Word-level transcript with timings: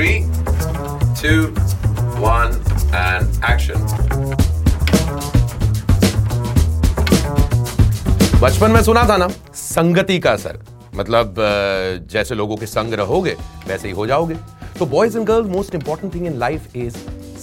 Three, 0.00 0.20
two, 1.20 1.40
one, 2.20 2.52
and 2.98 3.34
action. 3.44 3.82
बचपन 8.42 8.70
में 8.70 8.82
सुना 8.82 9.02
था 9.08 9.16
ना 9.16 9.28
संगति 9.54 10.18
का 10.18 10.32
असर। 10.32 10.58
मतलब 10.96 11.34
जैसे 12.12 12.34
लोगों 12.34 12.56
के 12.56 12.66
संग 12.66 12.94
रहोगे 12.94 13.36
वैसे 13.68 13.88
ही 13.88 13.94
हो 13.94 14.06
जाओगे। 14.06 14.36
तो 14.78 14.86
boys 14.86 15.18
and 15.18 15.26
girls 15.26 15.50
most 15.50 15.74
important 15.74 16.14
thing 16.14 16.26
in 16.26 16.38
life 16.38 16.76
is 16.76 16.96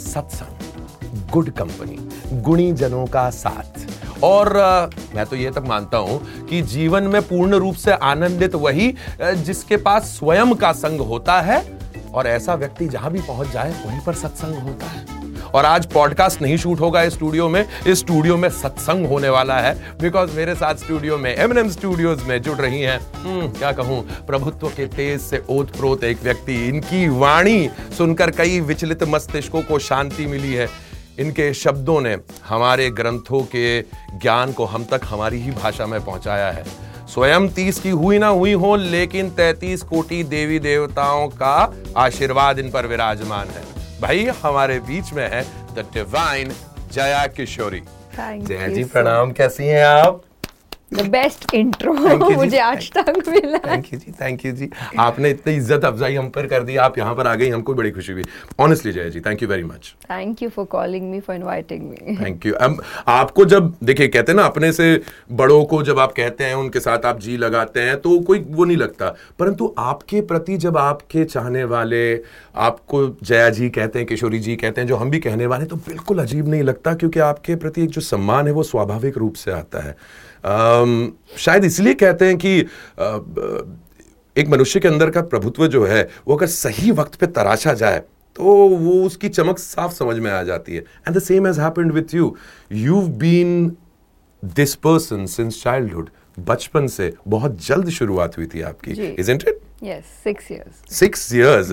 सत्संग 0.04 1.32
गुड 1.32 1.52
कंपनी 1.60 2.00
गुणी 2.42 2.72
जनों 2.74 3.06
का 3.08 3.30
साथ। 3.30 4.24
और 4.24 4.56
अ, 4.56 4.90
मैं 5.16 5.26
तो 5.26 5.36
ये 5.36 5.52
तक 5.52 5.64
मानता 5.68 5.98
हूँ 5.98 6.46
कि 6.48 6.62
जीवन 6.76 7.04
में 7.04 7.22
पूर्ण 7.22 7.56
रूप 7.56 7.76
से 7.76 7.92
आनंदित 7.92 8.56
वही 8.56 8.94
जिसके 9.22 9.78
पास 9.78 10.18
स्वयं 10.18 10.56
का 10.56 10.72
संग 10.74 11.08
होता 11.08 11.42
है 11.42 11.66
और 12.14 12.28
ऐसा 12.28 12.56
व्यक्ति 12.56 12.88
जहाँ 12.88 13.12
भी 13.12 13.22
पहुँच 13.22 13.50
जाए 13.50 13.84
वहीं 13.86 14.00
पर 14.00 14.14
सत्संग 14.14 14.56
होता 14.56 14.86
है। 14.86 15.06
और 15.48 15.66
आज 15.66 15.86
पॉडकास्ट 15.86 16.42
नहीं 16.42 16.58
शूट 16.58 16.80
होगा 16.80 17.02
इस 17.02 17.14
स्टूडियो 17.14 17.50
में 17.50 17.66
इस 17.88 18.00
स्टूडियो 18.00 18.38
में 18.38 18.50
सत्संग 18.50 19.06
होने 19.06 19.30
वाला 19.30 19.60
है 19.60 19.74
बिकॉज़ 20.02 20.36
मेरे 20.36 20.56
साथ 20.56 20.76
स्टूडियो 20.76 21.18
में 21.18 21.36
एम 21.36 21.70
स्टूडियोज 21.70 22.24
में 22.24 22.42
जुड़ 22.42 22.58
रही 22.58 22.82
हैं। 22.82 23.00
हम्म, 23.14 23.48
क्या 23.50 23.72
कहूँ? 23.72 24.02
प्रभुत्व 24.28 24.68
के 24.68 24.88
तेज 24.88 25.22
से 25.22 25.44
ओत 25.50 25.76
प्रोत 25.78 26.04
एक 26.04 26.24
व्यक्ति 26.24 26.56
इनकी 26.68 27.08
वाणी 27.10 27.70
सुनकर 27.98 28.32
कई 28.32 28.60
विचलित 28.60 29.04
मस्तिष्कों 29.04 29.62
को 29.62 29.80
शांति 29.80 30.26
मिली 30.26 30.54
है। 30.54 30.70
इनके 31.20 31.54
शब्दों 31.54 32.02
ने 32.02 32.18
हमारे 32.46 32.90
ग्रंथों 32.90 33.42
के 33.42 33.82
ज्ञान 34.18 34.52
को 34.54 34.66
हम 34.66 34.84
तक 34.84 35.02
हमारी 35.04 35.42
ही 35.42 35.52
भाषा 35.52 35.86
में 35.86 36.06
पहुँचाया 36.06 36.52
है। 36.52 36.87
स्वयं 37.08 37.48
तीस 37.50 37.80
की 37.80 37.90
हुई 37.90 38.18
ना 38.18 38.28
हुई 38.28 38.54
हो 38.54 38.76
लेकिन 38.76 39.30
तैतीस 39.30 39.82
कोटि 39.84 40.24
देवी 40.24 40.60
देवताओं 40.60 41.28
का 41.28 41.74
आशीर्वाद 41.98 42.60
इन 42.60 42.72
पर 42.72 42.86
विराजमान 42.86 43.48
है। 43.48 43.64
भाई 44.02 44.26
हमारे 44.44 44.80
बीच 44.80 45.14
में 45.14 45.30
है 45.32 45.44
द 45.76 45.86
डिवाइन 45.94 46.52
जया 46.94 47.26
किशोरी। 47.28 47.80
जय 47.80 48.40
जया 48.48 48.68
जी 48.68 48.84
प्रणाम 48.84 49.32
कैसी 49.32 49.64
हैं 49.64 49.84
आप? 49.86 50.22
द 50.92 51.02
बेस्ट 51.12 51.54
इंट्रो 51.54 51.94
मुझे 51.94 52.58
आज 52.60 52.92
तक 52.98 53.14
मिला 53.28 53.58
thank 53.60 53.86
you 53.94 54.00
ji. 54.00 54.12
Thank 54.12 54.46
you 54.46 54.52
ji. 54.52 54.70
आपने 55.00 55.30
इतनी 55.30 55.54
इज़्ज़त 55.56 55.86
अफजाई 55.86 56.16
हम 56.16 56.30
पर 56.30 56.46
कर 56.48 56.64
दी 56.64 56.76
आप 56.78 56.98
यहाँ 56.98 57.16
पर 57.16 57.28
आ 57.28 57.34
गई 57.36 57.50
हमको 57.50 57.74
बड़ी 57.74 57.92
खुशी 57.92 58.14
हुई. 58.14 58.24
Honestly 58.60 58.92
Jaya 58.92 59.10
ji 59.10 59.20
thank 59.20 59.42
you 59.44 59.50
very 59.50 59.64
much 59.64 59.94
thank 60.04 60.42
you 60.44 60.50
for 60.50 60.66
calling 60.66 61.10
me 61.12 61.20
for 61.20 61.36
inviting 61.36 61.82
me 61.90 62.16
thank 62.18 62.46
you 62.46 62.54
आपको 63.08 63.46
जब 63.46 63.74
देखिए 63.84 64.08
कहते 64.08 64.32
हैं 64.32 64.38
ना 64.38 64.46
अपने 64.46 64.72
से 64.74 65.02
बड़ों 65.32 65.64
को 65.66 65.82
जब 65.84 66.00
आप 66.00 66.14
कहते 66.18 66.44
हैं 66.44 66.56
उनके 66.56 66.80
साथ 66.80 67.06
आप 67.06 67.20
जी 67.20 67.36
लगाते 67.38 67.82
हैं 67.82 68.00
तो 68.02 68.20
कोई 68.22 68.40
वो 68.50 68.66
नहीं 68.66 68.78
लगता. 68.78 69.10
परंतु 69.40 69.74
आपके 69.78 70.22
प्रति 70.32 70.58
जब 70.58 70.78
आपके 70.78 71.24
चाहने 71.26 71.64
वाले 71.74 72.04
आपको 72.68 73.08
जया 73.24 73.50
जी 73.50 73.70
कहते 73.70 74.00
हैं 74.00 74.08
किशोरी 74.08 74.40
जी 74.40 74.56
कहते 74.56 74.82
हैं 74.82 74.88
जो 74.88 74.96
हम 74.96 75.10
भी 75.10 75.20
कहने 75.20 75.46
वाले 75.46 75.66
तो 75.66 75.76
बिल्कुल 75.88 76.20
अजीब 76.20 76.48
नहीं 76.48 76.64
लगता 76.64 76.94
क्योंकि 76.94 77.20
आपके 77.20 77.56
प्रति 77.56 77.84
एक 77.84 77.90
जो 77.90 78.02
सम्मान 78.04 78.48
है 78.48 78.54
वो 78.54 78.64
स्वाभाविक 78.64 79.18
रूप 79.18 79.34
से 79.36 79.52
आता 79.52 79.84
है. 79.84 79.96
शायद 81.38 81.66
इसलिए 81.66 81.94
कहते 81.94 82.26
हैं 82.26 82.38
कि 82.38 82.62
ब- 83.00 83.80
एक 84.38 84.48
मनुष्य 84.48 84.80
के 84.80 84.88
अंदर 84.88 85.10
का 85.10 85.22
प्रभुत्व 85.22 85.68
जो 85.68 85.86
है 85.86 86.10
वो 86.28 86.36
अगर 86.36 86.48
सही 86.48 86.92
वक्त 86.92 87.16
पे 87.16 87.28
तराशा 87.28 87.74
जाए 87.74 88.00
तो 88.36 88.44
वो 88.70 88.92
उसकी 89.06 89.30
चमक 89.30 89.60
साफ़ 89.60 89.94
समझ 89.94 90.16
में 90.20 90.32
आ 90.32 90.42
जाती 90.44 90.76
है। 90.76 90.82
And 91.08 91.16
the 91.18 91.22
same 91.22 91.48
has 91.48 91.62
happened 91.62 91.92
with 91.92 92.14
you 92.16 92.36
you 92.72 93.02
been 93.24 93.72
this 94.44 94.76
person 94.76 95.26
since 95.26 95.62
childhood 95.64 96.10
बचपन 96.48 96.88
से 96.88 97.14
बहुत 97.28 97.66
जल्द 97.66 97.90
शुरुआत 97.90 98.38
हुई 98.38 98.46
थी 98.46 98.62
आपकी 98.62 98.92
is 98.92 99.02
isn't 99.02 99.48
it 99.48 99.60
yes 99.84 100.04
six 100.24 100.52
years 100.52 100.96
six 101.00 101.32
years? 101.34 101.72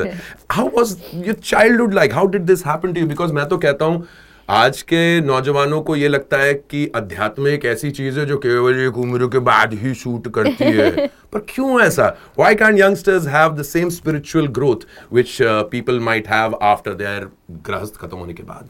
How 0.53 0.65
was 0.79 0.95
your 1.27 1.37
childhood 1.51 1.95
like? 1.99 2.13
How 2.13 2.27
did 2.37 2.47
this 2.53 2.65
happen 2.71 2.95
to 2.95 3.03
you? 3.03 3.11
Because 3.13 3.33
मैं 3.33 3.47
तो 3.49 3.59
कहता 3.59 3.85
हूँ 3.85 4.07
आज 4.51 4.83
के 4.83 5.21
नौजवानों 5.21 5.83
को 5.83 5.97
ये 5.97 6.09
लगता 6.09 6.37
है 6.37 6.55
कि 6.55 6.93
अध्यात्म 6.95 7.49
एक 7.49 7.65
ऐसी 7.65 7.91
चीज़ 7.91 8.21
है 8.21 8.27
जो 8.27 8.37
केवल 8.39 8.81
एक 8.81 8.99
उम्र 8.99 9.27
के 9.27 9.39
बाद 9.39 9.73
ही 9.75 9.95
शूट 9.95 10.29
करती 10.35 10.65
है। 10.65 11.07
पर 11.33 11.39
क्यों 11.39 11.81
ऐसा? 11.81 12.17
Can't 12.39 12.79
youngsters 12.79 13.27
have 13.27 13.57
the 13.57 13.65
same 13.65 13.91
spiritual 13.91 14.49
growth 14.59 14.85
which 15.13 15.41
uh, 15.41 15.65
people 15.65 16.01
might 16.01 16.27
have 16.27 16.55
after 16.63 16.95
their 16.95 17.27
गृहस्थ 17.51 17.97
खत्म 17.97 18.17
होने 18.17 18.35
के 18.35 18.43
बाद 18.43 18.69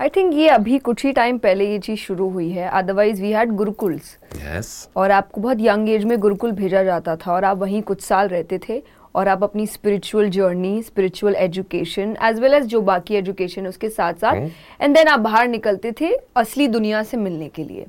आई 0.00 0.08
थिंक 0.08 0.34
ये 0.34 0.48
अभी 0.48 0.78
कुछ 0.78 1.04
ही 1.04 1.12
टाइम 1.12 1.38
पहले 1.38 1.70
ये 1.70 1.78
चीज़ 1.78 1.98
शुरू 1.98 2.28
हुई 2.28 2.50
है। 2.50 2.68
Otherwise 2.68 3.22
we 3.22 3.32
had 3.32 3.50
gurukuls. 3.50 4.16
Yes. 4.34 4.66
और 4.96 5.10
आपको 5.10 5.40
बहुत 5.40 5.56
यंग 5.60 5.88
एज 5.88 6.04
में 6.04 6.18
गुरुकुल 6.18 6.52
भेजा 6.52 6.82
जाता 6.82 7.16
था 7.16 7.32
और 7.32 7.44
आप 7.44 7.56
वहीं 7.56 7.82
कुछ 7.82 8.00
साल 8.00 8.28
रहते 8.28 8.60
थे। 8.68 8.82
और 9.14 9.28
आप 9.28 9.42
अपनी 9.44 9.66
spiritual 9.66 10.28
journey 10.30 10.82
spiritual 10.82 11.34
education 11.34 12.16
as 12.22 12.40
well 12.40 12.54
as 12.54 12.66
जो 12.66 12.80
बाकी 12.80 13.14
एजुकेशन 13.14 13.66
उसके 13.66 13.88
साथ 13.88 14.14
साथ 14.14 14.48
एंड 14.80 14.94
देन 14.94 15.08
आप 15.08 15.20
बाहर 15.20 15.48
निकलते 15.48 15.92
थे 16.00 16.12
असली 16.36 16.68
दुनिया 16.68 17.02
से 17.02 17.16
मिलने 17.16 17.48
के 17.48 17.64
लिए। 17.64 17.86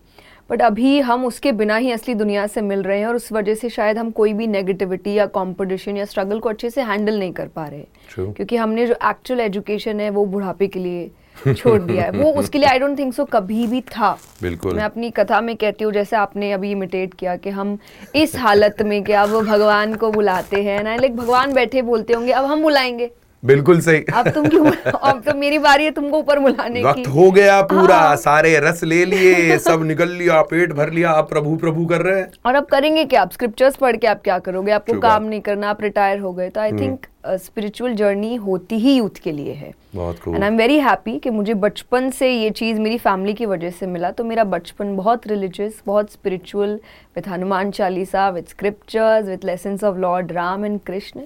बट 0.53 0.61
अभी 0.61 0.99
हम 0.99 1.25
उसके 1.25 1.51
बिना 1.51 1.75
ही 1.75 1.91
असली 1.91 2.13
दुनिया 2.13 2.47
से 2.47 2.61
मिल 2.61 2.83
रहे 2.83 2.99
हैं 2.99 3.07
और 3.07 3.15
उस 3.15 3.31
वजह 3.31 3.55
से 3.55 3.69
शायद 3.69 3.97
हम 3.97 4.11
कोई 4.11 4.33
भी 4.33 4.47
नेगेटिविटी 4.47 5.13
या 5.13 5.25
कंपटीशन 5.25 5.97
या 5.97 6.05
स्ट्रगल 6.05 6.39
को 6.39 6.49
अच्छे 6.49 6.69
से 6.69 6.81
हैंडल 6.81 7.19
नहीं 7.19 7.33
कर 7.33 7.47
पा 7.47 7.65
रहे। 7.65 7.81
True. 7.81 8.35
क्योंकि 8.35 8.55
हमने 8.55 8.87
जो 8.87 8.93
एक्चुअल 8.93 9.39
एजुकेशन 9.39 9.99
है 9.99 10.09
वो 10.09 10.25
बुढ़ापे 10.25 10.67
के 10.67 10.79
लिए 10.79 11.11
छोड़ 11.53 11.81
दिया 11.81 12.03
है। 12.03 12.11
वो 12.11 12.31
उसके 12.31 12.57
लिए 12.57 12.67
आई 12.67 12.79
डोंट 12.79 12.99
थिंक 12.99 13.13
सो 13.13 13.25
कभी 13.25 13.67
भी 13.67 13.81
था। 13.81 14.19
बिल्कुल। 14.41 14.75
मैं 14.75 14.83
अपनी 14.83 15.09
कथा 15.09 15.41
में 15.41 15.55
कहती 15.55 15.83
हूँ 15.83 15.93
जैसे 15.93 16.15
आपने 16.15 16.51
अभी 16.51 16.71
इमिटेट 16.71 17.13
किया 17.13 17.35
कि 17.35 17.49
हम 17.49 17.77
इस 18.15 18.35
हालत 18.35 18.81
में 18.81 19.03
क्या 19.03 19.23
अब 19.23 19.29
भगवान 19.29 19.95
को 19.95 20.11
बुलाते 20.11 20.63
हैं 20.63 20.83
ना? 20.83 20.95
लाइक 20.95 21.15
भगवान 21.15 21.53
बैठे 21.53 21.81
बोलते 21.81 22.13
होंगे 22.13 22.31
अब 22.31 22.45
हम 22.45 22.61
बुलाएँगे। 22.61 23.11
बिल्कुल 23.43 23.79
सही। 23.81 24.03
अब 24.13 24.27
तुम 24.29 24.47
क्यों 24.47 24.65
अब 24.93 25.21
तो 25.21 25.33
मेरी 25.37 25.57
बारी 25.59 25.83
है 25.83 25.91
तुमको 25.91 26.17
ऊपर 26.17 26.39
बुलाने 26.39 26.79
की। 26.79 26.85
वक्त 26.85 27.07
हो 27.07 27.29
गया 27.31 27.61
पूरा 27.61 27.97
हाँ। 27.97 28.15
सारे 28.15 28.57
रस 28.59 28.83
ले 28.83 29.03
लिए 29.05 29.57
सब 29.59 29.83
निकल 29.83 30.09
लिया 30.09 30.41
पेट 30.41 30.73
भर 30.73 30.91
लिया 30.91 31.11
आप 31.11 31.29
प्रभु 31.29 31.55
प्रभु 31.55 31.85
कर 31.85 32.01
रहे 32.01 32.19
हैं। 32.19 32.31
और 32.45 32.55
अब 32.55 32.65
करेंगे 32.65 33.05
क्या? 33.05 33.21
आप 33.21 33.31
स्क्रिप्चर्स 33.31 33.75
पढ़ 33.75 33.97
के 33.97 34.07
आप 34.07 34.21
क्या 34.23 34.37
करोगे? 34.39 34.71
आपको 34.71 34.99
काम। 34.99 35.23
नहीं 35.23 35.41
करना 35.41 35.69
आप 35.69 35.81
रिटायर 35.81 36.19
हो 36.19 36.33
गए। 36.33 36.49
तो 36.49 36.61
आई 36.61 36.71
थिंक 36.71 37.05
स्पिरिचुअल 37.27 37.93
जर्नी 37.95 38.35
होती 38.35 38.75
ही 38.75 38.95
यूथ 38.95 39.19
के 39.23 39.31
लिए 39.31 39.53
है। 39.53 39.73
बहुत 39.95 40.27
and 40.27 40.43
I 40.43 40.47
am 40.47 40.57
very 40.57 40.79
happy 40.79 41.17
कि 41.19 41.29
मुझे 41.29 41.53
बचपन 41.53 42.09
से 42.09 42.29
ये 42.31 42.49
चीज़ 42.49 42.79
मेरी 42.79 42.97
फैमिली 42.97 43.33
की 43.33 43.45
वजह 43.45 43.69
से 43.69 43.87
मिला। 43.87 44.11
तो 44.11 44.23
मेरा 44.23 44.43
बचपन 44.43 44.95
बहुत 44.95 45.27
रिलीजियस 45.27 45.81
बहुत 45.85 46.11
spiritual 46.11 46.79
with 47.15 47.27
Hanuman 47.27 47.71
Chalisa 47.71 48.29
with 48.29 48.49
scriptures 48.49 49.27
with 49.27 49.45
lessons 49.45 49.83
of 49.83 49.97
lord 49.97 50.31
Ram 50.31 50.65
and 50.65 50.79
Krishna 50.79 51.21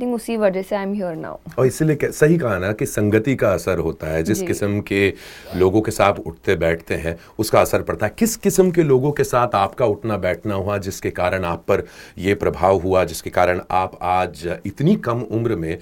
think 0.00 0.14
उसी 0.14 0.36
वजह 0.36 0.62
से 0.62 0.76
आई 0.76 0.82
एम 0.82 0.92
हियर 0.92 1.16
नाउ 1.16 1.36
और 1.58 1.66
इसीलिए 1.66 2.10
सही 2.12 2.38
कहा 2.38 2.58
ना 2.58 2.72
कि 2.72 2.86
संगति 2.86 3.36
का 3.36 3.52
असर 3.54 3.78
होता 3.78 4.06
है 4.06 4.22
जिस 4.22 4.42
किस्म 4.42 4.80
के 4.80 5.12
लोगों 5.56 5.80
के 5.80 5.90
साथ 5.90 6.14
उठते 6.14 6.56
बैठते 6.56 6.94
हैं 6.94 7.16
उसका 7.38 7.60
असर 7.60 7.82
पड़ता 7.82 8.06
है। 8.06 8.14
किस 8.18 8.36
किस्म 8.36 8.70
के 8.70 8.82
लोगों 8.82 9.12
के 9.12 9.24
साथ 9.24 9.54
आपका 9.54 9.86
उठना 9.86 10.16
बैठना 10.16 10.54
हुआ 10.54 10.78
जिसके 10.78 11.10
कारण 11.10 11.44
आप 11.44 11.64
पर 11.68 11.86
ये 12.18 12.34
प्रभाव 12.34 12.78
हुआ 12.78 13.04
जिसके 13.04 13.30
कारण 13.30 13.60
आप 13.70 13.98
आज 14.02 14.58
इतनी 14.66 14.96
कम 14.96 15.20
उम्र 15.20 15.56
में 15.56 15.78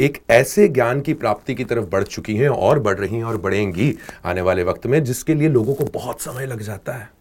एक 0.00 0.18
ऐसे 0.30 0.68
ज्ञान 0.68 1.00
की 1.00 1.14
प्राप्ति 1.14 1.54
की 1.54 1.64
तरफ़ 1.64 1.84
बढ़ 1.84 2.02
चुकी 2.02 2.36
हैं 2.36 2.48
और 2.48 2.80
बढ़ 2.80 2.98
रही 2.98 3.16
हैं 3.16 3.24
और 3.24 3.36
बढ़ेंगी 3.36 3.94
आने 4.24 4.40
वाले 4.40 4.62
वक्त 4.62 4.86
में 4.86 5.04
जिसके 5.04 5.34
लिए 5.34 5.48
लोगों 5.48 5.74
को 5.74 5.84
बहुत 5.84 6.20
समय 6.20 6.46
लग 6.46 6.60
जाता 6.60 6.92
है। 6.92 7.15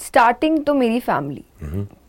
स्टार्टिंग 0.00 0.64
तो 0.64 0.74
मेरी 0.74 1.00
फैमिली 1.00 1.44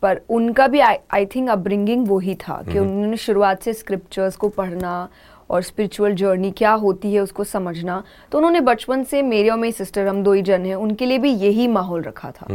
पर 0.01 0.21
उनका 0.29 0.67
भी 0.67 0.79
आई 0.79 1.25
थिंक 1.25 1.49
अपब्रिंगिंग 1.49 2.07
वो 2.07 2.19
ही 2.19 2.35
था 2.37 2.61
कि 2.71 2.79
उन्होंने 2.79 3.17
शुरुआत 3.17 3.63
से 3.63 3.73
स्क्रिप्चर्स 3.73 4.35
को 4.35 4.49
पढ़ना 4.49 5.09
और 5.49 5.61
स्पिरिचुअल 5.61 6.13
जर्नी 6.15 6.51
क्या 6.51 6.71
होती 6.73 7.13
है 7.13 7.19
उसको 7.19 7.43
समझना 7.43 8.03
तो 8.31 8.37
उन्होंने 8.37 8.59
बचपन 8.61 9.03
से 9.03 9.21
मेरे 9.21 9.49
और 9.49 9.57
मेरी 9.57 9.71
सिस्टर 9.71 10.07
हम 10.07 10.21
दो 10.23 10.33
ही 10.33 10.41
जन 10.41 10.65
हैं 10.65 10.75
उनके 10.75 11.05
लिए 11.05 11.17
भी 11.17 11.31
यही 11.31 11.67
माहौल 11.67 12.01
रखा 12.01 12.31
था। 12.31 12.47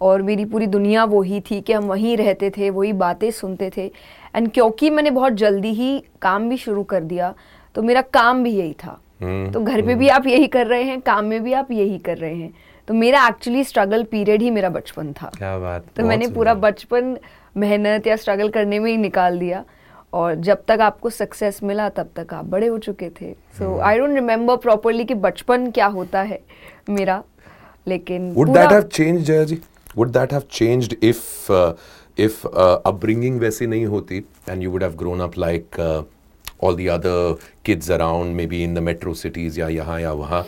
और 0.00 0.22
मेरी 0.22 0.44
पूरी 0.44 0.66
दुनिया 0.66 1.04
वही 1.04 1.40
थी 1.40 1.60
कि 1.60 1.72
हम 1.72 1.84
वहीं 1.84 2.16
रहते 2.16 2.50
थे 2.50 2.70
वही 2.70 2.92
बातें 2.94 3.30
सुनते 3.30 3.70
थे। 3.76 3.90
एंड 4.36 4.50
क्योंकि 4.50 4.90
मैंने 4.90 5.10
बहुत 5.10 5.32
जल्दी 5.34 5.72
ही 5.74 5.98
काम 6.22 6.48
भी 6.48 6.56
शुरू 6.56 6.82
कर 6.84 7.02
दिया 7.04 7.34
तो 7.74 7.82
मेरा 7.82 8.00
काम 8.02 8.42
भी 8.44 8.50
यही 8.50 8.72
था। 8.84 9.00
तो 9.52 9.60
घर 9.60 9.82
पे 9.82 9.94
भी 9.94 10.08
आप 10.08 10.26
यही 10.26 10.46
कर 10.46 10.66
रहे 10.66 10.82
हैं 10.82 11.00
काम 11.00 11.24
में 11.24 11.42
भी 11.42 11.52
आप 11.52 11.70
यही 11.70 11.98
कर 11.98 12.18
रहे 12.18 12.34
हैं। 12.34 12.52
तो 12.92 12.96
मेरा 12.96 13.26
एक्चुअली 13.26 13.62
स्ट्रगल 13.64 14.02
पीरियड 14.04 14.42
ही 14.42 14.50
मेरा 14.50 14.68
बचपन 14.68 15.12
था। 15.12 15.30
क्या 15.36 15.56
बात 15.58 15.84
तो 15.96 16.04
मैंने 16.06 16.26
पूरा 16.28 16.54
बचपन 16.54 17.16
मेहनत 17.56 18.06
या 18.06 18.16
स्ट्रगल 18.16 18.48
करने 18.52 18.78
में 18.78 18.90
ही 18.90 18.96
निकाल 18.96 19.38
दिया 19.38 19.64
और 20.12 20.34
जब 20.48 20.64
तक 20.68 20.80
आपको 20.80 21.10
सक्सेस 21.10 21.60
मिला 21.62 21.88
तब 21.88 22.10
तक 22.16 22.34
आप 22.34 22.44
बड़े 22.44 22.66
हो 22.66 22.78
चुके 22.78 23.08
थे। 23.20 23.32
So 23.58 23.78
I 23.80 23.98
don't 23.98 24.14
remember 24.14 24.56
properly 24.56 25.04
कि 25.04 25.14
बचपन 25.22 25.70
क्या 25.70 25.86
होता 25.94 26.22
है 26.22 26.40
मेरा 26.90 27.22
लेकिन 27.86 28.30
would 28.34 28.50
that 28.50 30.32
have 30.32 30.42
changed 30.50 30.96
if 31.02 31.52
if 32.18 32.46
upbringing 32.46 33.40
वैसी 33.40 33.66
नहीं 33.66 33.86
होती 33.86 34.18
and 34.48 34.62
you 34.62 34.70
would 34.70 34.82
have 34.82 34.96
grown 34.98 35.20
up 35.20 35.38
like 35.38 35.80
all 35.80 36.76
the 36.76 36.88
other 36.90 37.36
kids 37.64 37.90
around 37.90 38.36
maybe 38.46 38.62
in 38.64 38.74
the 38.74 38.86
metro 38.90 39.14
cities 39.24 39.60
या 39.60 39.68
यहाँ 39.70 40.00
या 40.00 40.12
वहाँ? 40.22 40.44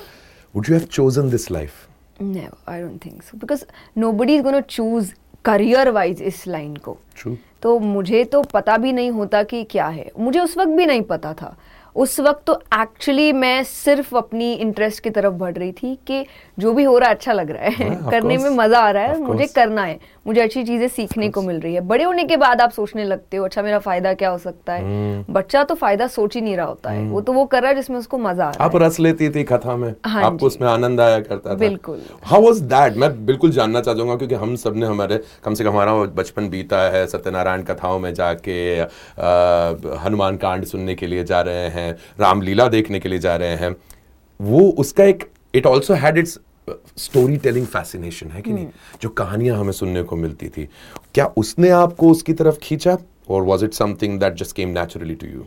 Would 0.54 0.70
you 0.70 0.76
have 0.76 0.86
chosen 0.92 1.30
this 1.30 1.50
life 1.50 1.72
No, 2.20 2.48
I 2.66 2.80
don't 2.80 2.98
think 2.98 3.22
so. 3.22 3.36
Because 3.36 3.66
nobody 3.96 4.36
is 4.36 4.42
going 4.42 4.62
to 4.62 4.66
choose 4.76 5.14
career 5.44 5.88
wise 5.90 6.22
इस 6.22 6.46
line 6.46 6.76
को 6.76 6.96
True. 7.18 7.36
तो 7.62 7.78
मुझे 7.78 8.24
तो 8.24 8.42
पता 8.42 8.76
भी 8.76 8.92
नहीं 8.92 9.10
होता 9.10 9.42
कि 9.42 9.62
क्या 9.64 9.86
है 9.86 10.10
मुझे 10.18 10.40
उस 10.40 10.56
वक्त 10.58 10.70
भी 10.70 10.86
नहीं 10.86 11.02
पता 11.02 11.32
था 11.34 11.56
उस 11.96 12.18
वक्त 12.20 12.42
तो 12.46 12.54
एक्चुअली 12.74 13.32
मैं 13.32 13.62
सिर्फ़ 13.64 14.16
अपनी 14.16 14.52
इंटरेस्ट 14.54 15.02
की 15.02 15.10
तरफ़ 15.10 15.34
बढ़ 15.34 15.54
रही 15.54 15.72
थी 15.72 15.94
कि 16.06 16.24
जो 16.58 16.72
भी 16.72 16.84
हो 16.84 16.96
रहा 16.98 17.08
है 17.08 17.14
अच्छा 17.14 17.32
लग 17.32 17.50
रहा 17.50 17.64
है। 17.64 17.88
हाँ, 17.90 18.10
करने 18.10 18.36
में 18.38 18.50
मज़ा 18.50 18.78
आ 18.78 18.90
रहा 18.90 19.02
है 19.02 19.20
मुझे 19.20 19.46
करना 19.46 19.82
है 19.82 19.98
मुझे 20.26 20.40
अच्छी 20.40 20.62
चीज़ें 20.64 20.86
सीखने 20.88 21.28
को 21.28 21.42
मिल 21.42 21.60
रही 21.60 21.74
है। 21.74 21.80
बड़े 21.82 22.04
होने 22.04 22.24
के 22.24 22.36
बाद 22.36 22.60
आप 22.60 22.70
सोचने 22.72 23.04
लगते 23.04 23.36
हो 23.36 23.44
अच्छा 23.44 23.62
मेरा 23.62 23.78
फ़ायदा 23.78 24.12
क्या 24.14 24.28
हो 24.30 24.38
सकता 24.38 24.72
है? 24.72 24.82
हम्म। 24.82 25.34
बच्चा 25.34 25.62
तो 25.64 25.74
फ़ायदा 25.74 26.06
सोच 26.06 26.34
ही 26.34 26.40
नहीं 26.40 26.56
रहा 26.56 26.66
होता 26.66 26.90
है। 26.90 27.02
वो 27.04 27.20
तो 27.20 27.32
वो 27.32 27.44
कर 27.44 27.62
रहा 27.62 27.70
है 27.70 27.76
जिसमें 27.76 27.98
उसको 27.98 28.18
मज़ा 28.18 28.44
आ 28.44 28.50
रहा 28.50 28.64
आप 28.64 28.76
रस 28.76 28.98
लेती 29.00 29.28
थी 29.30 29.44
कथा 29.44 29.76
में। 29.76 29.94
हाँ 30.06 30.24
आपको 30.24 30.46
उसमें 30.46 30.68
आनंद 30.68 31.00
आया 31.00 31.20
करता 31.20 31.50
था। 31.50 31.54
बिल्कुल। 31.56 32.00
हाउ 32.24 32.42
वाज 32.42 32.60
दैट 32.72 32.96
मैं 32.96 33.10
बिल्कुल 33.26 33.50
जानना 33.52 33.80
चाहूँगा 33.80 34.16
क्योंकि 34.16 34.34
हम 34.34 34.56
सबने 34.56 34.86
हमारे 34.86 35.20
कम 35.44 35.54
से 35.54 35.64
कम 35.64 35.70
हमारा 35.70 35.94
बचपन 36.14 36.48
बीता 36.48 36.80
है 36.90 37.06
सत्यनारायण 37.06 37.62
कथाओं 37.64 37.98
में 37.98 38.12
जाके 38.14 38.58
हनुमान 40.04 40.36
कांड 40.36 40.64
सुनने 40.66 40.94
के 40.94 41.06
लिए 41.06 41.24
जा 41.24 41.40
रहे 41.42 41.68
हैं। 41.68 41.83
रामलीला 41.90 42.68
देखने 42.68 43.00
के 43.00 43.08
लिए 43.08 43.18
जा 43.18 43.36
रहे 43.36 43.56
हैं 43.56 43.74
वो 44.40 44.60
उसका 44.78 45.04
एक 45.04 45.30
it 45.54 45.66
also 45.66 45.94
had 45.94 46.18
its 46.18 46.38
storytelling 47.36 47.66
fascination 47.66 48.30
है 48.30 48.42
कि 48.42 48.52
नहीं? 48.52 48.68
जो 49.02 49.08
कहानियाँ 49.08 49.58
हमें 49.58 49.72
सुनने 49.72 50.02
को 50.02 50.16
मिलती 50.16 50.48
थी। 50.48 50.68
क्या 51.14 51.26
उसने 51.36 51.70
आपको 51.70 52.10
उसकी 52.10 52.32
तरफ़ 52.32 52.58
खींचा? 52.58 52.96
और 53.30 53.42
was 53.42 53.64
it 53.64 53.72
something 53.72 54.18
that 54.20 54.34
just 54.34 54.56
came 54.56 54.68
naturally 54.68 55.14
to 55.14 55.26
you 55.26 55.44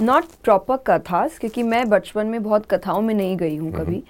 not 0.00 0.24
proper 0.44 0.76
kathas 0.76 1.38
क्योंकि 1.38 1.62
मैं 1.62 1.88
बचपन 1.88 2.26
में 2.26 2.42
बहुत 2.42 2.66
कथाओं 2.66 3.00
में 3.00 3.14
नहीं 3.14 3.36
गई 3.36 3.56
हूँ 3.56 3.72
कभी। 3.72 4.02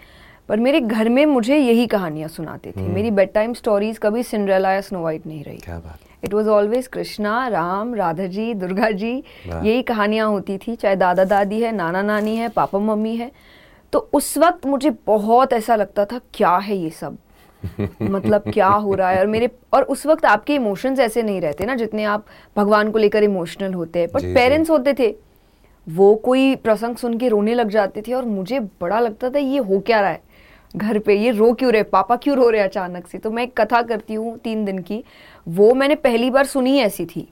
पर 0.48 0.60
मेरे 0.60 0.80
घर 0.80 1.08
में 1.08 1.26
मुझे 1.26 1.56
यही 1.56 1.86
कहानियाँ 1.86 2.28
सुनाते 2.28 2.70
थे। 2.70 2.80
मेरी 2.80 3.10
बेड 3.10 3.32
टाइम 3.32 3.54
स्टोरीज 3.54 3.98
कभी 3.98 4.22
सिंड्रेला 4.22 4.72
या 4.72 4.80
स्नो 4.80 5.02
वाइट 5.02 5.26
नहीं 5.26 5.44
रही। 5.44 5.56
क्या 5.56 5.78
बात। 5.78 5.98
It 6.24 6.34
was 6.34 6.48
always 6.48 6.86
Krishna 6.86 7.48
Ram 7.48 7.94
Radha 7.94 8.26
ji 8.26 8.54
Durga 8.54 8.90
ji 8.90 9.24
यही 9.46 9.82
कहानियाँ 9.82 10.28
होती 10.28 10.58
थी। 10.58 10.76
चाहे 10.76 10.96
दादा 10.96 11.24
दादी 11.24 11.60
है 11.60 11.72
नाना 11.72 12.02
नानी 12.02 12.36
है 12.36 12.48
पापा 12.48 12.78
मम्मी 12.78 13.16
है। 13.16 13.30
तो 13.92 14.10
उस 14.12 14.38
वक्त 14.38 14.66
मुझे 14.66 14.90
बहुत 15.06 15.52
ऐसा 15.52 15.76
लगता 15.76 16.04
था 16.04 16.20
क्या 16.34 16.56
है 16.56 16.76
ये 16.76 16.90
सब? 16.90 17.16
मतलब 18.02 18.42
क्या 18.52 18.66
हो 18.66 18.94
रहा 18.94 19.10
है? 19.10 19.20
और 19.20 19.26
मेरे 19.26 19.50
और 19.72 19.82
उस 19.82 20.06
वक्त 20.06 20.24
आपके 20.24 20.54
इमोशंस 20.54 21.00
ऐसे 21.00 21.22
नहीं 21.22 21.40
रहते 21.40 21.64
ना 21.64 21.74
जितने 21.74 22.04
आप 22.04 22.26
भगवान 22.56 22.90
को 22.90 22.98
लेकर 22.98 23.22
इमोशनल 23.22 23.74
होते। 23.74 23.98
हैं 23.98 24.08
बट 24.14 24.34
पेरेंट्स 24.34 24.70
होते 24.70 24.94
थे। 24.94 25.14
वो 25.88 26.14
कोई 26.14 26.56
प्रसंग 26.56 26.96
सुन 26.96 27.18
के 27.18 27.28
रोने 27.28 27.54
लग 27.54 27.68
जाते 27.68 28.02
थे 28.02 28.12
और 28.12 28.24
मुझे 28.24 28.60
बड़ा 28.60 29.00
लगता 29.00 29.30
था 29.30 29.38
ये 29.38 29.58
हो 29.58 29.80
क्या 29.80 30.00
रहा 30.00 30.10
है? 30.10 30.20
घर 30.76 30.98
पे 30.98 31.14
ये 31.14 31.30
रो 31.30 31.52
क्यों 31.52 31.72
रहे? 31.72 31.82
पापा 31.82 32.16
क्यों 32.16 32.36
रो 32.36 32.50
रहे 32.50 32.60
अचानक 32.60 33.06
से? 33.06 33.18
तो 33.18 33.30
मैं 33.30 33.42
एक 33.42 33.60
कथा 33.60 33.82
करती 33.82 34.14
हूँ 34.14 34.38
तीन 34.38 34.64
दिन 34.64 34.78
की। 34.78 35.04
वो 35.50 35.74
मैंने 35.74 35.94
पहली 35.94 36.30
बार 36.30 36.46
सुनी 36.46 36.70
ही 36.70 36.78
ऐसी 36.78 37.06
थी 37.06 37.28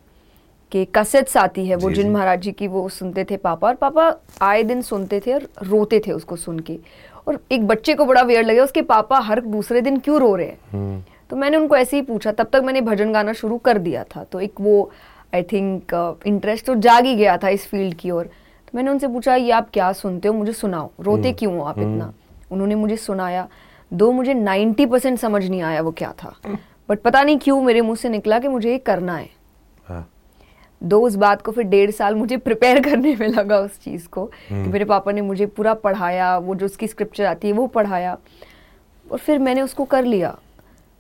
कि 0.73 0.85
कसेट्स 0.85 1.37
आती 1.37 1.67
है 1.67 1.77
वो 1.77 1.89
जी, 1.91 1.95
जिन 1.95 2.11
महाराज 2.13 2.41
जी 2.41 2.53
की 2.53 2.69
वो 2.69 2.89
सुनते 2.89 3.25
थे 3.25 3.37
पापा 3.37 3.69
और 3.69 3.75
पापा 3.75 4.17
आए 4.43 4.63
दिन 4.63 4.83
सुनते 4.83 5.21
थे 5.21 5.33
और 5.33 5.49
रोते 5.63 6.01
थे 6.07 6.13
उसको 6.13 6.37
सुन 6.37 6.59
के। 6.59 6.79
और 7.29 7.39
एक 7.53 7.67
बच्चे 7.67 7.95
को 7.95 8.05
बड़ा 8.05 8.23
वेयर 8.23 8.45
लगे 8.45 8.61
उसके 8.61 8.83
पापा 8.83 9.19
हर 9.19 9.41
दूसरे 9.41 9.81
दिन 9.81 9.99
क्यों 9.99 10.21
रो 10.21 10.35
रहे 10.37 10.47
हैं? 10.47 11.07
तो 11.31 11.37
मैंने 11.37 11.57
उनको 11.57 11.77
ऐसे 11.77 11.97
ही 11.97 12.03
पूछा 12.03 12.33
तब 12.33 12.49
तक 12.53 12.63
मैंने 12.65 12.81
भजन 12.81 13.13
गाना 13.13 13.33
शुरू 13.33 13.59
कर 13.59 13.79
दिया 13.79 14.05
था। 14.05 14.25
तो 14.25 14.41
एक 14.41 14.53
वो 14.61 14.91
आई 15.35 15.43
थिंक 15.43 15.95
इंटरेस्ट 16.27 16.67
तो 16.67 16.75
जाग 16.75 17.05
ही 17.05 17.15
गया 17.17 17.37
था 17.37 17.49
इस 17.49 17.67
फ़ील्ड 17.67 17.95
की 17.95 18.11
ओर। 18.11 18.25
तो 18.25 18.73
मैंने 18.75 18.91
उनसे 18.91 19.09
पूछा 19.09 19.35
ये 19.35 19.51
आप 19.51 19.71
क्या 19.73 19.93
सुनते 19.93 20.29
हो? 20.29 20.35
मुझे 20.35 20.53
सुनाओ। 20.53 20.91
रोते 21.01 21.33
क्यों 21.33 21.57
हो 21.57 21.65
आप 21.65 21.79
इतना? 21.79 22.13
उन्होंने 22.51 22.75
मुझे 22.75 22.97
सुनाया। 22.97 23.49
दो 23.93 24.13
मुझे 24.13 24.35
90 24.35 24.87
परसेंट 24.87 25.19
समझ 25.19 25.45
नहीं 25.51 25.63
आया 25.63 25.81
वो 25.81 25.91
क्या 25.91 26.13
था। 26.13 26.35
बट 26.89 26.99
पता 26.99 27.23
नहीं 27.23 27.39
क्यों 27.39 27.61
मेरे 27.63 27.81
मुँह 27.81 27.97
से 27.97 28.09
निकला 28.09 28.39
कि 28.39 28.49
मुझे 28.49 28.71
ये 28.71 28.79
करना 28.79 29.17
है। 29.17 29.29
हाँ। 29.87 30.09
दो 30.83 31.01
उस 31.01 31.15
बात 31.15 31.43
को 31.43 31.53
फिर 31.53 31.65
डेढ़ 31.65 31.91
साल 31.91 32.15
मुझे 32.15 32.37
प्रिपेयर 32.37 32.83
करने 32.83 33.15
में 33.17 33.27
लगा 33.29 33.59
उस 33.59 33.81
चीज़ 33.81 34.07
को 34.09 34.25
कि 34.25 34.55
मेरे 34.55 34.85
पापा 34.85 35.13
ने 35.13 35.21
मुझे 35.21 35.47
पूरा 35.47 35.75
पढ़ाया 35.77 36.37
वो 36.39 36.55
जो 36.55 36.67
उसकी 36.67 36.87
स्क्रिप्चर 36.87 37.25
आती 37.25 37.49
है 37.49 37.53
वो 37.53 37.67
पढ़ाया। 37.67 38.17
और 39.07 39.19
फिर 39.19 39.39
मैंने 39.39 39.63
उसको 39.63 39.85
कर 39.85 40.05
लिया। 40.05 40.37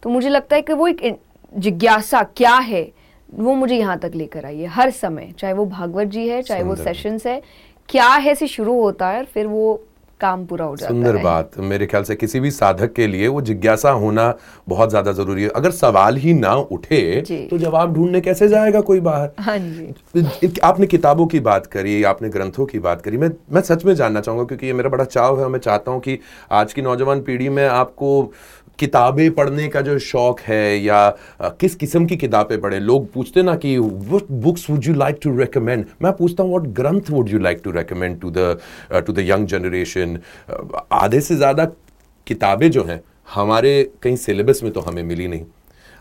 तो 0.03 0.11
मुझे 0.11 0.29
लगता 0.29 0.57
है 0.57 0.63
कि 0.63 0.73
वो 0.73 0.87
एक 0.89 1.19
जिज्ञासा 1.57 2.23
क्या 2.37 2.55
है 2.55 2.89
वो 3.29 3.55
मुझे 3.55 3.77
यहाँ 3.77 3.99
तक 3.99 4.13
लेकर 4.15 4.45
आई 4.47 4.59
है 4.59 4.69
हर 4.69 4.91
समय। 4.91 5.33
चाहे 5.39 5.55
वो 5.55 5.67
भागवत 5.67 6.07
जी 6.07 6.29
है 6.29 6.43
चाहे 6.43 6.63
वो 6.63 6.75
सेशंस 6.77 7.27
है 7.27 7.41
क्या 7.89 8.09
है 8.09 8.35
से 8.35 8.47
शुरू 8.47 8.81
होता 8.81 9.09
है 9.09 9.19
और 9.19 9.25
फिर 9.25 9.47
वो 9.47 9.83
काम 10.21 10.45
पूरा 10.47 10.65
हो 10.65 10.77
जाता 10.77 10.93
सुंदर 10.93 11.17
है। 11.17 11.23
बात। 11.23 11.59
मेरे 11.61 11.87
ख्याल 11.87 12.03
से 12.05 12.15
किसी 12.17 12.41
भी 12.41 12.51
साधक 12.51 12.93
के 12.93 13.07
लिए 13.07 13.29
वो 13.29 13.41
जिज्ञासा 13.43 13.91
होना 13.93 14.33
बहुत 14.69 14.91
ज़्यादा 14.91 15.13
ज़रूरी 15.13 15.43
है। 15.43 15.49
अगर 15.51 15.71
सवाल 15.73 16.17
ही 16.17 16.35
ना 16.35 16.55
उठे 16.55 17.47
तो 17.51 17.59
जवाब 17.59 17.95
ढूँढने 17.95 18.21
कैसे 18.21 18.49
जाएगा 18.49 18.81
कोई 18.83 19.01
बाहर? 19.01 19.31
हाँ 19.39 19.59
जी। 19.59 20.53
आपने 20.65 20.87
किताबों 20.87 21.27
की 21.27 21.41
बात 21.43 21.67
करी 21.69 22.03
आपने 22.05 22.29
ग्रंथों 22.29 22.67
की 22.67 22.79
बात 22.81 23.03
करी। 23.03 23.17
मैं 23.17 23.31
मैं 23.53 23.61
सच 23.63 23.85
में 23.85 23.95
जानना 23.95 24.21
चाहूँगा 24.21 24.45
क्योंकि 24.45 24.67
ये 24.67 24.73
मेरा 24.73 24.91
बड़ा 24.91 25.05
चाव 25.07 25.39
है 25.39 25.45
और 25.45 25.51
मैं 25.51 25.59
चाहता 25.61 25.91
हूँ 25.91 26.01
कि 26.01 26.19
आज 26.53 26.73
की 26.73 26.83
नौजवान 26.83 27.21
पीढ़ी 27.23 27.49
में 27.49 27.67
आपको 27.67 28.11
किताबें 28.79 29.31
पढ़ने 29.35 29.69
का 29.69 29.81
जो 29.81 29.99
शौक 30.01 30.41
है 30.41 30.79
या 30.79 31.09
किस 31.61 31.75
किस्म 31.77 32.07
की 32.07 32.17
किताबें 32.17 32.61
पढ़े? 32.61 32.79
लोग 32.81 33.13
पूछते 33.13 33.43
ना 33.43 33.55
कि 33.57 33.77
what 33.79 34.31
books 34.43 34.69
would 34.71 34.87
you 34.87 34.95
like 34.95 35.19
to 35.23 35.37
recommend 35.39 35.85
मैं 36.03 36.13
पूछता 36.13 36.43
हूँ 36.43 36.55
what 36.55 36.69
granth 36.77 37.11
would 37.11 37.29
you 37.29 37.39
like 37.39 37.61
to 37.65 37.71
recommend 37.71 38.21
to 38.21 38.31
the 38.31 38.59
to 39.07 39.13
the 39.13 39.25
young 39.29 39.47
generation 39.47 40.19
आधे 40.93 41.21
से 41.21 41.37
ज़्यादा 41.37 41.65
किताबें 42.27 42.71
जो 42.71 42.85
हैं, 42.85 43.01
हमारे 43.35 43.91
कहीं 44.03 44.17
सिलेबस 44.17 44.61
में 44.63 44.73
तो 44.73 44.81
हमें 44.81 45.03
मिली 45.03 45.29
नहीं। 45.29 45.45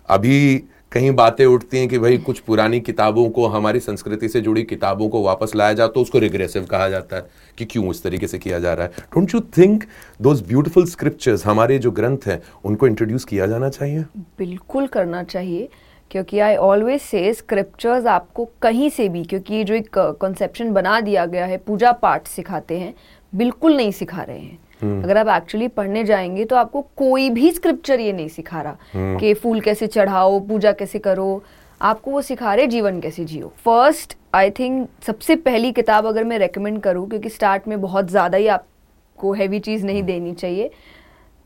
अभी 0.10 0.64
कहीं 0.92 1.12
बातें 1.12 1.45
उठती 1.45 1.78
हैं 1.78 1.88
कि 1.88 1.98
भाई 2.00 2.18
कुछ 2.18 2.39
पुरानी 2.39 2.80
किताबों 2.80 3.30
को, 3.30 3.48
हमारी 3.48 3.80
संस्कृति 3.80 4.28
से 4.30 4.42
जुड़ी 4.42 4.63
किताबों 4.63 5.07
को 5.10 5.22
वापस 5.24 5.56
लाया 5.56 5.74
जाए 5.74 5.88
तो 5.88 6.01
उसको 6.01 6.19
रिग्रेसिव 6.19 6.66
कहा 6.66 6.88
जाता 6.89 7.16
है 7.16 7.25
कि 7.57 7.66
क्यों 7.66 7.88
उस 7.88 8.01
तरीके 8.04 8.28
से 8.28 8.38
किया 8.38 8.60
जा 8.60 8.74
रहा 8.74 8.86
है। 8.86 9.04
Don't 9.16 9.34
you 9.34 9.39
think 9.57 9.84
those 10.22 10.42
beautiful 10.48 10.86
scriptures 10.86 11.45
हमारे 11.45 11.80
जो 11.80 11.92
ग्रंथ 11.92 12.28
हैं, 12.28 12.42
उनको 12.66 12.88
इंट्रोड्यूस 12.88 13.25
किया 13.25 13.48
जाना 13.48 13.69
चाहिए? 13.69 14.04
बिल्कुल 14.38 14.88
करना 14.88 15.24
चाहिए, 15.24 15.68
क्योंकि 16.12 16.39
आई 16.39 16.56
ऑलवेज 16.56 17.01
से 17.01 17.33
स्क्रिप्चर्स 17.33 18.06
आपको 18.06 18.45
कहीं 18.62 18.90
से 18.90 19.10
भी, 19.10 19.24
क्योंकि 19.24 19.56
ये 19.56 19.63
जो 19.63 19.74
एक 19.74 19.98
कॉन्सेप्शन 20.22 20.72
बना 20.74 21.00
दिया 21.01 21.25
गया 21.25 21.45
है, 21.45 21.57
पूजा 21.57 21.92
पाठ 21.92 22.28
सिखाते 22.28 22.80
हैं, 22.80 22.94
बिल्कुल 23.33 23.75
नहीं 23.78 23.92
सिखा 23.92 24.22
रहे 24.22 24.40
हैं। 24.40 24.57
अगर 24.82 25.18
आप 25.18 25.28
एक्चुअली 25.36 25.68
पढ़ने 25.70 26.04
जाएँगे 26.04 26.46
तो 26.46 26.56
आपको 26.56 26.82
कोई 26.98 27.30
भी 27.30 27.52
स्क्रिप्चर 27.52 28.00
ये 28.00 28.14
नहीं 28.14 28.28
सिखा 28.30 28.62
रहा 28.62 29.18
कि 29.20 29.34
फूल 29.34 29.62
कैसे 29.62 29.88
चढ़ाओ 29.88 30.40
पूजा 30.40 30.72
कैसे 30.72 31.00
करो। 31.00 31.44
आपको 31.81 32.12
वो 32.12 32.22
सिखा 32.22 32.54
रहे 32.56 32.68
जीवन 32.68 33.00
कैसे 33.02 33.26
जियो। 33.26 33.52
फ़र्स्ट 33.66 34.16
आई 34.36 34.50
थिंक 34.50 34.88
सबसे 35.07 35.36
पहली 35.38 35.72
किताब 35.72 36.06
अगर 36.06 36.24
मैं 36.24 36.40
रेकमेंड 36.40 36.80
करूँ 36.81 37.07
क्योंकि 37.10 37.30
स्टार्ट 37.30 37.68
में 37.68 37.80
बहुत 37.81 38.10
ज़्यादा 38.10 38.38
ही 38.38 38.48
आपको 38.48 39.34
हैवी 39.34 39.60
चीज़ 39.60 39.86
नहीं 39.86 40.04
देनी 40.04 40.34
चाहिए 40.34 40.72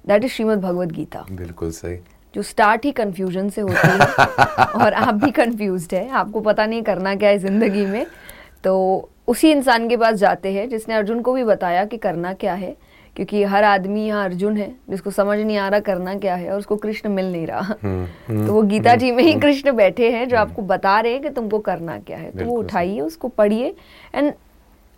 दैट 0.05 0.23
इज़ 0.23 0.31
श्रीमद 0.31 0.61
भगवद 0.61 0.91
गीता। 0.91 1.25
बिल्कुल 1.31 1.71
सही। 1.71 1.97
जो 2.35 2.41
स्टार्ट 2.41 2.85
ही 2.85 2.91
कंफ्यूजन 2.91 3.49
से 3.49 3.61
होती 3.61 3.87
है 3.87 4.25
और 4.75 4.93
आप 4.93 5.13
भी 5.13 5.31
कंफ्यूज्ड 5.31 5.93
है 5.95 6.09
आपको 6.09 6.41
पता 6.41 6.65
नहीं 6.65 6.81
करना 6.83 7.15
क्या 7.15 7.29
है 7.29 7.37
ज़िंदगी 7.39 7.85
में। 7.85 8.05
तो 8.63 9.09
उसी 9.27 9.51
इंसान 9.51 9.87
के 9.89 9.97
पास 9.97 10.15
जाते 10.15 10.51
हैं 10.53 10.67
जिसने 10.69 10.95
अर्जुन 10.95 11.21
को 11.21 11.33
भी 11.33 11.43
बताया 11.43 11.83
कि 11.85 11.97
करना 11.97 12.33
क्या 12.33 12.53
है। 12.53 12.75
क्योंकि 13.15 13.43
हर 13.43 13.63
आदमी 13.63 14.05
यहाँ 14.05 14.23
अर्जुन 14.25 14.57
है 14.57 14.69
जिसको 14.89 15.11
समझ 15.11 15.37
नहीं 15.39 15.57
आ 15.57 15.67
रहा 15.69 15.79
करना 15.79 16.13
क्या 16.15 16.35
है 16.35 16.51
और 16.51 16.59
उसको 16.59 16.75
कृष्ण 16.75 17.09
मिल 17.09 17.31
नहीं 17.31 17.47
रहा। 17.47 17.73
तो 17.83 18.53
वो 18.53 18.61
गीता 18.63 18.95
जी 18.95 19.11
में 19.11 19.23
ही 19.23 19.33
कृष्ण 19.39 19.71
बैठे 19.71 20.11
हैं 20.11 20.27
जो 20.27 20.37
आपको 20.37 20.61
बता 20.61 20.99
रहे 20.99 21.13
हैं 21.13 21.21
कि 21.21 21.29
तुमको 21.29 21.59
करना 21.59 21.97
क्या 21.99 22.17
है। 22.17 22.31
तो 22.31 22.45
वो 22.45 22.57
उठाइए 22.59 22.99
उसको 22.99 23.27
पढ़िए। 23.27 23.75
And 24.15 24.31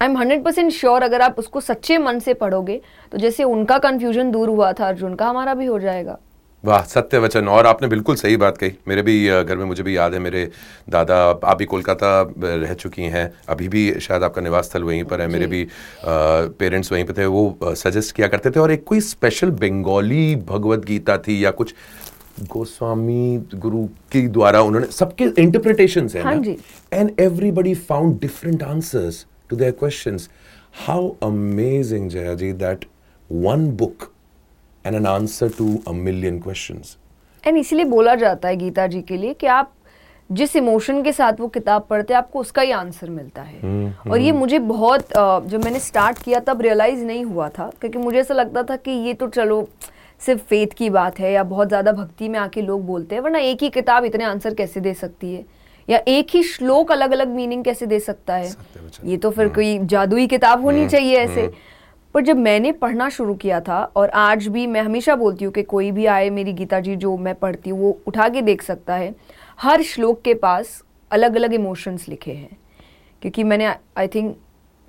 I 0.01 0.09
am 0.09 0.17
hundred 0.17 0.43
percent 0.43 0.71
sure 0.71 1.03
अगर 1.03 1.21
आप 1.21 1.39
उसको 1.39 1.59
सच्चे 1.61 1.97
मन 1.97 2.19
से 2.19 2.33
पढ़ोगे 2.33 2.81
तो 3.11 3.17
जैसे 3.17 3.43
उनका 3.43 3.77
कन्फ्यूज़न 3.77 4.31
दूर 4.31 4.49
हुआ 4.49 4.71
था 4.73 4.87
अर्जुन 4.87 5.15
का 5.15 5.27
हमारा 5.27 5.53
भी 5.53 5.65
हो 5.65 5.79
जाएगा। 5.79 6.17
वाह 6.63 6.83
सत्य 6.83 7.17
वचन 7.19 7.47
और 7.47 7.65
आपने 7.65 7.87
बिल्कुल 7.87 8.15
सही 8.15 8.37
बात 8.37 8.57
कही। 8.57 8.71
मेरे 8.87 9.01
भी 9.01 9.15
घर 9.27 9.57
में 9.57 9.63
मुझे 9.65 9.83
भी 9.83 9.95
याद 9.95 10.13
है 10.13 10.19
मेरे 10.19 10.43
दादा 10.89 11.17
आप 11.43 11.57
भी 11.57 11.65
कोलकाता 11.65 12.11
रह 12.37 12.73
चुकी 12.75 13.03
हैं। 13.15 13.31
अभी 13.49 13.67
भी 13.67 13.81
शायद 14.01 14.23
आपका 14.23 14.41
निवास 14.41 14.65
स्थल 14.65 14.83
वहीं 14.83 15.03
पर 15.03 15.21
है। 15.21 15.27
मेरे 15.27 15.47
भी 15.47 15.67
पेरेंट्स 16.05 16.91
वहीं 16.91 17.03
पर 17.05 17.17
थे। 17.17 17.25
वो 17.25 17.73
सजेस्ट 17.77 18.15
किया 18.15 18.27
करते 18.27 18.51
थे। 18.51 18.59
और 18.59 18.71
एक 18.71 18.83
कोई 18.83 19.01
स्पेशल 19.01 19.51
बंगाली 19.63 20.35
भगवत 20.35 20.85
गीता 20.85 21.17
थी 21.17 21.43
या 21.43 21.51
कुछ 21.51 21.73
गोस्वामी 22.51 23.37
गुरु 23.55 23.85
के 24.11 24.21
द्वारा 24.29 24.61
उन्होंने 24.61 24.87
सबके 24.91 25.25
इंटरप्रिटेशन 25.41 26.09
है। 26.15 26.55
And 26.93 27.11
everybody 27.19 27.73
found 27.91 28.19
different 28.21 28.63
answers 28.63 29.25
to 29.49 29.55
their 29.55 29.71
questions 29.79 30.29
how 30.87 31.09
amazing 31.23 32.09
Jaya 32.09 32.33
ji 32.35 32.53
that 32.53 32.85
one 33.29 33.69
book 33.77 34.11
and 34.85 34.95
an 34.95 35.05
answer 35.05 35.49
to 35.49 35.65
a 35.87 35.93
million 35.93 36.41
questions. 36.41 36.97
And 37.43 37.57
इसीलिए 37.57 37.85
बोला 37.85 38.15
जाता 38.15 38.47
है 38.47 38.55
गीता 38.55 38.87
जी 38.87 39.01
के 39.01 39.17
लिए 39.17 39.33
कि 39.33 39.47
आप 39.47 39.71
जिस 40.29 40.55
इमोशन 40.55 41.01
के 41.03 41.11
साथ 41.13 41.39
वो 41.39 41.47
किताब 41.47 41.85
पढ़ते 41.89 42.13
हैं 42.13 42.17
आपको 42.17 42.39
उसका 42.39 42.61
ही 42.61 42.71
आंसर 42.71 43.09
मिलता 43.09 43.41
है। 43.41 43.93
और 44.11 44.19
ये 44.19 44.31
मुझे 44.31 44.59
बहुत 44.59 45.07
जब 45.13 45.63
मैंने 45.63 45.79
स्टार्ट 45.79 46.23
किया 46.23 46.39
तब 46.47 46.61
रियलाइज़ 46.61 47.03
नहीं 47.05 47.23
हुआ 47.25 47.49
था 47.49 47.71
क्योंकि 47.81 47.97
मुझे 47.99 48.19
ऐसा 48.19 48.33
लगता 48.33 48.63
था 48.63 48.75
कि 48.75 48.91
ये 49.07 49.13
तो 49.13 49.27
चलो 49.29 49.67
सिर्फ़ 50.21 50.41
फेथ 50.49 50.73
की 50.77 50.89
बात 50.89 51.19
है 51.19 51.31
या 51.31 51.43
बहुत 51.43 51.67
ज़्यादा 51.67 51.91
भक्ति 51.91 52.29
में 52.29 52.39
आके 52.39 52.61
लोग 52.61 52.85
बोलते 52.85 53.15
हैं 53.15 53.21
वरना 53.21 53.39
एक 53.39 53.63
ही 53.63 53.69
किताब 53.69 54.05
इतने 54.05 54.23
आंसर 54.23 54.53
कैसे 54.53 54.79
दे 54.79 54.93
सकती 54.93 55.33
है? 55.33 55.43
या 55.87 55.99
एक 56.07 56.27
ही 56.33 56.43
श्लोक 56.43 56.91
अलग 56.91 57.11
अलग 57.11 57.27
मीनिंग 57.27 57.63
कैसे 57.63 57.85
दे 57.85 57.99
सकता 57.99 58.35
है? 58.35 58.51
ये 59.05 59.17
तो 59.17 59.31
फिर 59.31 59.47
कोई 59.49 59.77
जादुई 59.85 60.27
किताब 60.27 60.63
होनी 60.65 60.87
चाहिए 60.89 61.17
ऐसे। 61.17 61.51
पर 62.13 62.21
जब 62.21 62.37
मैंने 62.37 62.71
पढ़ना 62.71 63.09
शुरू 63.09 63.33
किया 63.35 63.59
था 63.59 63.81
और 63.95 64.09
आज 64.09 64.47
भी 64.47 64.65
मैं 64.67 64.81
हमेशा 64.81 65.15
बोलती 65.15 65.45
हूँ 65.45 65.53
कि 65.53 65.63
कोई 65.63 65.91
भी 65.91 66.05
आए 66.05 66.29
मेरी 66.29 66.53
गीता 66.53 66.79
जी 66.79 66.95
जो 66.95 67.15
मैं 67.17 67.33
पढ़ती 67.35 67.69
हूँ 67.69 67.79
वो 67.79 67.97
उठा 68.07 68.27
के 68.29 68.41
देख 68.41 68.61
सकता 68.61 68.95
है। 68.95 69.13
हर 69.59 69.81
श्लोक 69.83 70.21
के 70.21 70.33
पास 70.35 70.81
अलग 71.11 71.35
अलग 71.35 71.53
इमोशंस 71.53 72.07
लिखे 72.09 72.31
हैं। 72.31 72.57
क्योंकि 73.21 73.43
मैंने 73.43 73.73
आई 73.97 74.07
थिंक 74.07 74.35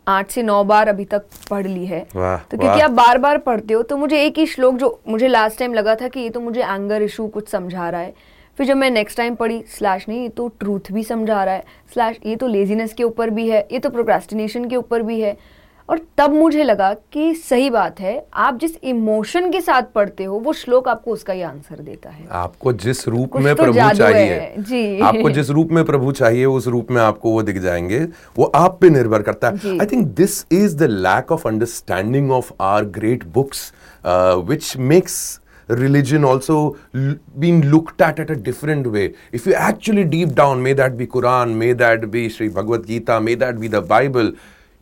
आठ 0.07 0.31
से 0.31 0.43
नौ 0.43 0.63
बार 0.65 0.89
अभी 0.89 1.05
तक 1.05 1.25
पढ़ 1.51 1.67
ली 1.67 1.87
है। 1.87 2.01
तो 2.05 2.59
क्योंकि 2.59 2.81
आप 2.81 2.91
बार 2.91 3.19
बार 3.19 3.39
पढ़ते 3.41 3.75
हो 3.75 3.83
तो 3.83 3.97
मुझे 3.97 4.23
एक 4.25 4.39
ही 4.39 4.47
श्लोक 4.47 4.77
जो 4.77 5.01
मुझे 5.09 5.29
लास्ट 5.29 5.59
टाइम 5.59 5.75
लगा 5.75 5.95
था 5.95 6.09
कि 6.09 6.21
ये 6.21 6.31
तो 6.31 6.41
मुझे 6.41 6.63
एंगर 6.63 7.03
इशू 7.03 7.27
कुछ 7.29 7.49
समझा 7.49 7.89
रहा 7.91 8.01
है। 8.01 8.15
फिर 8.59 8.67
जब 8.67 8.77
मैं 8.77 8.91
नेक्स्ट 8.91 9.17
टाइम 9.19 9.35
पढ़ी 9.35 9.63
स्लैश 9.69 10.09
नहीं 10.09 10.21
ये 10.23 10.29
तो 10.29 10.49
ट्रूथ 10.61 10.93
भी 10.93 11.05
समझा 11.05 11.43
रहा 11.45 11.55
है। 11.55 11.65
स्लैश 11.93 12.19
ये 12.27 12.37
तो 12.37 12.47
लेजीनेस 12.47 12.93
के 12.93 13.05
ऊपर 13.05 13.31
भी 13.31 13.49
है 13.49 13.67
ये 13.73 13.79
तो 13.79 13.91
प्रोक्रेस्टिनेशन 13.91 14.69
के 14.69 14.77
ऊपर 14.77 15.03
भी 15.03 15.21
है। 15.21 15.37
और 15.89 16.01
तब 16.19 16.33
मुझे 16.33 16.63
लगा 16.63 16.93
कि 17.13 17.35
सही 17.35 17.71
बात 17.71 18.01
है 18.01 18.27
आप 18.35 18.59
जिस 18.59 18.77
इमोशन 18.85 19.51
के 19.53 19.61
साथ 19.61 19.83
पढ़ते 19.95 20.25
हो 20.25 20.39
वो 20.39 20.53
श्लोक 20.53 20.89
आपको 20.89 21.13
उसका 21.13 21.33
ही 21.33 21.43
आंसर 21.43 21.81
देता 21.81 22.11
है। 22.11 22.27
आपको 22.31 22.73
जिस 22.73 23.07
रूप 23.09 23.37
में 23.37 23.55
तो 23.55 23.63
प्रभु 23.63 23.97
चाहिए 23.97 24.55
जी। 24.59 25.01
आपको 25.01 25.31
जिस 25.31 25.51
रूप 25.51 25.73
में 25.73 25.85
प्रभु 25.85 26.13
चाहिए 26.13 26.45
उस 26.45 26.67
रूप 26.67 26.91
में 26.91 27.01
आपको 27.03 27.31
वो 27.31 27.43
दिख 27.43 27.59
जाएँगे 27.59 28.01
वो 28.39 28.45
आप 28.45 28.79
पे 28.81 28.91
निर्भर 28.91 29.23
करता 29.23 29.49
है। 29.49 29.79
I 29.79 29.87
think 29.93 30.07
this 30.17 30.45
is 30.53 30.77
the 30.77 30.83
lack 30.83 31.33
of 31.33 31.49
understanding 31.49 32.33
of 32.33 32.53
our 32.61 32.85
great 32.99 33.25
books 33.35 33.73
which 34.49 34.77
makes 34.77 35.41
religion 35.71 36.25
also 36.29 36.55
being 37.43 37.61
looked 37.75 38.03
at 38.07 38.19
at 38.23 38.31
a 38.33 38.35
different 38.49 38.89
way. 38.95 39.05
If 39.39 39.47
you 39.47 39.55
actually 39.69 40.03
deep 40.15 40.35
down, 40.41 40.65
may 40.67 40.75
that 40.81 40.99
be 40.99 41.07
Quran, 41.15 41.55
may 41.63 41.69
that 41.83 42.05
be 42.15 42.25
Sri 42.35 42.49
Bhagavad 42.59 42.85
Gita, 42.91 43.17
may 43.29 43.37
that 43.45 43.63
be 43.63 43.71
the 43.75 43.81
Bible, 43.93 44.29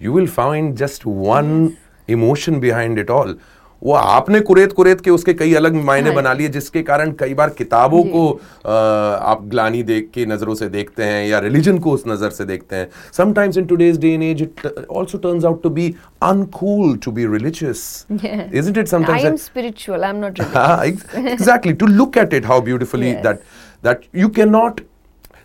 you 0.02 0.12
will 0.12 0.28
find 0.28 0.74
just 0.76 1.06
one 1.06 1.68
emotion 2.08 2.60
behind 2.60 2.98
it 2.98 3.10
all 3.10 3.38
वो 3.82 3.92
आपने 3.92 4.40
कुरेत 4.40 4.72
कुरेत 4.72 5.00
के 5.00 5.10
उसके 5.10 5.32
कई 5.34 5.54
अलग 5.54 5.74
मायने 5.84 6.06
हाँ। 6.06 6.16
बना 6.16 6.32
लिए 6.32 6.48
जिसके 6.48 6.82
कारण 6.82 7.12
कई 7.18 7.34
बार 7.34 7.50
किताबों 7.50 8.02
को 8.04 8.28
आ, 8.66 8.72
आप 8.72 9.40
ग्लानी 9.44 9.82
देख 9.82 10.10
के 10.14 10.26
नज़रों 10.26 10.54
से 10.54 10.68
देखते 10.68 11.04
हैं 11.04 11.26
या 11.28 11.38
रिलीजन 11.38 11.78
को 11.78 11.92
उस 11.92 12.04
नज़र 12.08 12.30
से 12.30 12.44
देखते 12.44 12.76
हैं। 12.76 12.88
Sometimes 13.16 13.56
in 13.58 13.64
today's 13.66 13.98
day 14.00 14.12
in 14.14 14.22
age 14.22 14.42
it 14.42 14.66
also 14.66 15.18
turns 15.18 15.44
out 15.44 15.62
to 15.62 15.70
be 15.70 15.94
uncool 16.22 16.96
to 17.04 17.12
be 17.12 17.26
religious 17.26 17.84
isn't 18.12 18.78
it 18.78 18.88
sometimes 18.88 19.24
I 19.24 19.30
am 19.30 19.36
spiritual 19.36 20.04
I 20.04 20.10
am 20.10 20.16
not 20.16 20.40
exactly 20.40 21.72
to 21.72 21.86
look 21.88 22.18
at 22.18 22.34
it 22.34 22.46
how 22.46 22.60
beautifully 22.62 23.12
that 23.26 23.40
that 23.84 24.08
you 24.14 24.28
can 24.36 24.50
not 24.50 24.80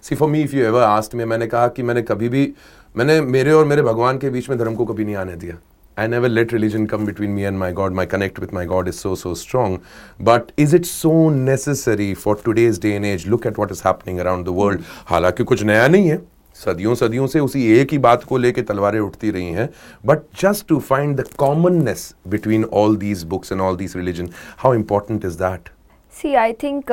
see 0.01 0.15
for 0.15 0.29
me 0.29 0.41
if 0.41 0.55
you 0.55 0.65
ever 0.65 0.83
asked 0.83 1.17
me 1.17 1.25
मैंने 1.25 1.47
कहा 1.47 1.67
कि 1.67 1.83
मैंने 1.83 2.01
कभी 2.03 2.29
भी 2.29 2.51
मैंने 2.97 3.19
मेरे 3.21 3.51
और 3.51 3.65
मेरे 3.65 3.81
भगवान 3.81 4.17
के 4.17 4.29
बीच 4.29 4.49
में 4.49 4.57
धर्म 4.59 4.75
को 4.75 4.85
कभी 4.85 5.05
नहीं 5.05 5.15
आने 5.15 5.35
दिया। 5.35 5.55
I 5.97 6.07
never 6.07 6.29
let 6.29 6.53
religion 6.53 6.85
come 6.85 7.05
between 7.05 7.31
me 7.31 7.41
and 7.41 7.57
my 7.57 7.71
God 7.73 7.93
my 7.95 8.05
connect 8.05 8.39
with 8.39 8.53
my 8.53 8.65
God 8.65 8.87
is 8.87 8.95
so 8.95 9.13
so 9.15 9.33
strong 9.35 9.79
but 10.21 10.51
is 10.59 10.75
it 10.75 10.85
so 10.85 11.11
necessary 11.29 12.13
for 12.13 12.41
today's 12.45 12.79
day 12.81 12.93
an 12.93 13.05
age 13.05 13.27
look 13.27 13.45
at 13.47 13.59
what 13.59 13.71
is 13.71 13.81
happening 13.85 14.19
around 14.19 14.45
the 14.45 14.53
world 14.57 14.81
हालाँकि 15.07 15.43
कुछ 15.43 15.63
नया 15.63 15.87
नहीं 15.87 16.09
है। 16.09 16.21
सदियों 16.55 16.95
सदियों 16.95 17.27
से 17.27 17.39
उसी 17.39 17.65
एक 17.73 17.91
ही 17.91 17.97
बात 17.99 18.23
को 18.23 18.37
लेकर 18.37 18.61
तलवारें 18.63 18.99
उठती 18.99 19.31
रही 19.31 19.51
हैं। 19.51 19.69
But 20.05 20.23
just 20.41 20.67
to 20.67 20.79
find 20.81 21.15
the 21.19 21.27
commonness 21.37 22.13
between 22.27 22.63
all 22.73 22.95
these 22.97 23.23
books 23.25 23.51
and 23.51 23.61
all 23.61 23.77
these 23.77 23.95
religion 23.97 24.29
how 24.57 24.73
important 24.73 25.25
is 25.25 25.37
that 25.39 25.69
see 26.13 26.33
I 26.35 26.53
think 26.53 26.91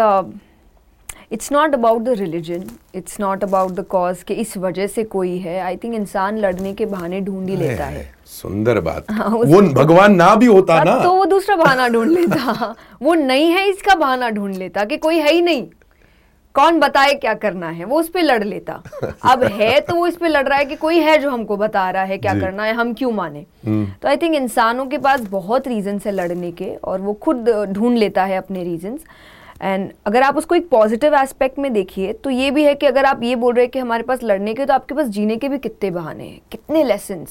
it's 1.34 1.50
not 1.52 1.74
about 1.74 2.02
the 2.02 2.08
religion 2.08 2.64
it's 2.94 3.18
not 3.20 3.44
about 3.44 3.72
the 3.72 3.84
cause 3.90 4.22
कि 4.22 4.34
इस 4.34 4.56
वजह 4.56 4.86
से 4.86 5.04
कोई 5.04 5.36
है। 5.38 5.58
I 5.60 5.76
think 5.76 5.94
इंसान 5.94 6.38
लड़ने 6.38 6.72
के 6.74 6.86
बहाने 6.86 7.20
ढूंढ 7.20 7.48
ही 7.48 7.56
लेता 7.56 7.84
है 7.84 8.08
सुंदर 8.26 8.80
बात। 8.80 9.10
हाँ, 9.10 9.28
वो 9.28 9.60
भगवान 9.74 10.14
ना 10.14 10.34
भी 10.34 10.46
होता 10.46 10.82
ना। 10.84 10.98
तो 11.02 11.14
वो 11.14 11.24
दूसरा 11.24 11.56
बहाना 11.56 11.88
ढूंढ 11.88 12.10
लेता। 12.10 12.74
वो 13.02 13.14
नहीं 13.14 13.50
है 13.52 13.68
इसका 13.70 13.94
बहाना 13.94 14.30
ढूंढ 14.30 14.54
लेता 14.56 14.84
कि 14.84 14.96
कोई 14.96 15.18
है 15.18 15.32
ही 15.32 15.42
नहीं। 15.42 15.66
कौन 16.54 16.78
बताए 16.80 17.14
क्या 17.14 17.34
करना 17.34 17.68
है? 17.68 17.84
वो 17.84 18.00
उस 18.00 18.08
पर 18.08 18.22
लड़ 18.22 18.42
लेता। 18.44 18.82
अब 19.24 19.42
है 19.44 19.80
तो 19.80 19.94
वो 19.94 20.06
इस 20.06 20.16
पे 20.16 20.28
लड़ 20.28 20.46
रहा 20.48 20.58
है 20.58 20.64
कि 20.64 20.76
कोई 20.76 20.98
है 20.98 21.18
जो 21.18 21.30
हमको 21.30 21.56
बता 21.56 21.90
रहा 21.90 22.02
है 22.04 22.18
क्या 22.18 22.34
करना 22.40 22.64
है 22.64 22.74
हम 22.74 22.94
क्यों 22.94 23.12
माने? 23.12 23.44
हम्म। 23.66 23.86
तो 24.02 24.08
आई 24.08 24.16
थिंक 24.16 24.34
इंसानों 24.34 24.86
के 24.86 24.98
पास 24.98 25.20
बहुत 25.30 25.68
रीजन 25.68 26.00
है 26.06 26.12
लड़ने 26.12 26.52
के 26.52 26.74
और 26.84 27.00
वो 27.00 27.12
खुद 27.22 27.50
ढूंढ 27.72 27.98
लेता 27.98 28.24
है 28.24 28.36
अपने 28.38 28.64
रीजंस 28.64 29.00
एंड 29.64 29.92
अगर 30.06 30.22
आप 30.22 30.36
उसको 30.36 30.54
एक 30.54 30.68
पॉजिटिव 30.68 31.14
एस्पेक्ट 31.14 31.58
में 31.58 31.72
देखिए 31.72 32.12
तो 32.12 32.30
ये 32.30 32.50
भी 32.50 32.64
है 32.64 32.74
कि 32.74 32.86
अगर 32.86 33.04
आप 33.04 33.22
ये 33.22 33.36
बोल 33.36 33.54
रहे 33.54 33.64
हैं 33.64 33.70
कि 33.70 33.78
हमारे 33.78 34.02
पास 34.02 34.22
लड़ने 34.22 34.54
के 34.54 34.66
तो 34.66 34.74
आपके 34.74 34.94
पास 34.94 35.06
जीने 35.06 35.36
के 35.36 35.48
भी 35.48 35.58
कितने 35.58 35.90
बहाने 35.90 36.24
हैं 36.24 36.40
कितने 36.50 36.84
लेसन 36.84 37.26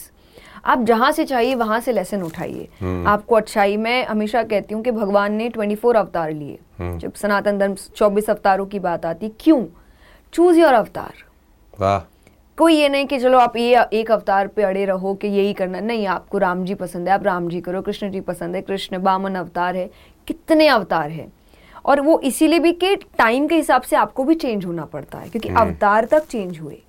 आप 0.66 0.84
जहाँ 0.84 1.12
से 1.12 1.26
चाहिए 1.26 1.56
वहाँ 1.56 1.80
से 1.80 1.92
लेसन 1.92 2.22
उठाइए। 2.22 2.68
hmm. 2.84 3.08
आपको 3.08 3.36
अच्छाई 3.36 3.78
मैं 3.78 4.06
हमेशा 4.06 4.44
कहती 4.44 4.76
हूँ 4.76 4.84
कि 4.84 4.92
भगवान 4.92 5.34
ने 5.34 5.50
24 5.50 5.96
अवतार 5.96 6.32
लिए। 6.32 6.60
hmm. 6.82 6.98
जब 6.98 7.14
सनातन 7.14 7.58
धर्म 7.58 7.76
24 7.76 8.30
अवतारों 8.30 8.66
की 8.66 8.80
बात 8.80 9.06
आती 9.06 9.32
क्यों? 9.40 9.66
चूज़ 10.34 10.60
योर 10.60 10.74
अवतार 10.74 11.14
वाह। 11.80 12.00
कोई 12.58 12.76
ये 12.76 12.90
नहीं 12.90 13.06
कि 13.06 13.20
चलो 13.20 13.38
आप 13.38 13.58
ये 13.58 13.86
एक 13.94 14.12
अवतार 14.12 14.48
पे 14.48 14.64
अड़े 14.64 14.86
रहो 14.86 15.14
कि 15.14 15.28
यही 15.28 15.54
करना। 15.54 15.80
नहीं 15.80 16.08
आपको 16.08 16.38
राम 16.38 16.66
जी 16.66 16.74
पसंद 16.74 17.08
है 17.08 17.14
आप 17.14 17.24
राम 17.24 17.50
जी 17.50 17.62
करो 17.62 17.82
कृष्ण 17.82 18.12
जी 18.12 18.22
पसंद 18.22 18.56
है 18.56 18.62
कृष्ण 18.62 19.00
बामन 19.00 19.36
अवतार 19.36 19.76
है 19.76 19.90
कितने 20.28 20.68
अवतार 20.68 21.10
है? 21.10 21.43
और 21.86 22.02
वो 22.02 22.20
इसीलिए 22.20 22.60
भी 22.60 22.72
कि 22.74 22.96
टाइम 22.96 23.48
के 23.48 23.56
हिसाब 23.56 23.82
से 23.82 23.96
आपको 23.96 24.24
भी 24.24 24.36
चेंज 24.36 24.66
होना 24.66 24.86
पड़ता 24.86 25.18
है 25.18 25.30
क्योंकि 25.30 25.50
हम्म। 25.50 25.60
अवतार 25.62 26.06
तक 26.06 26.26
चेंज 26.26 26.60
हुए। 26.60 26.82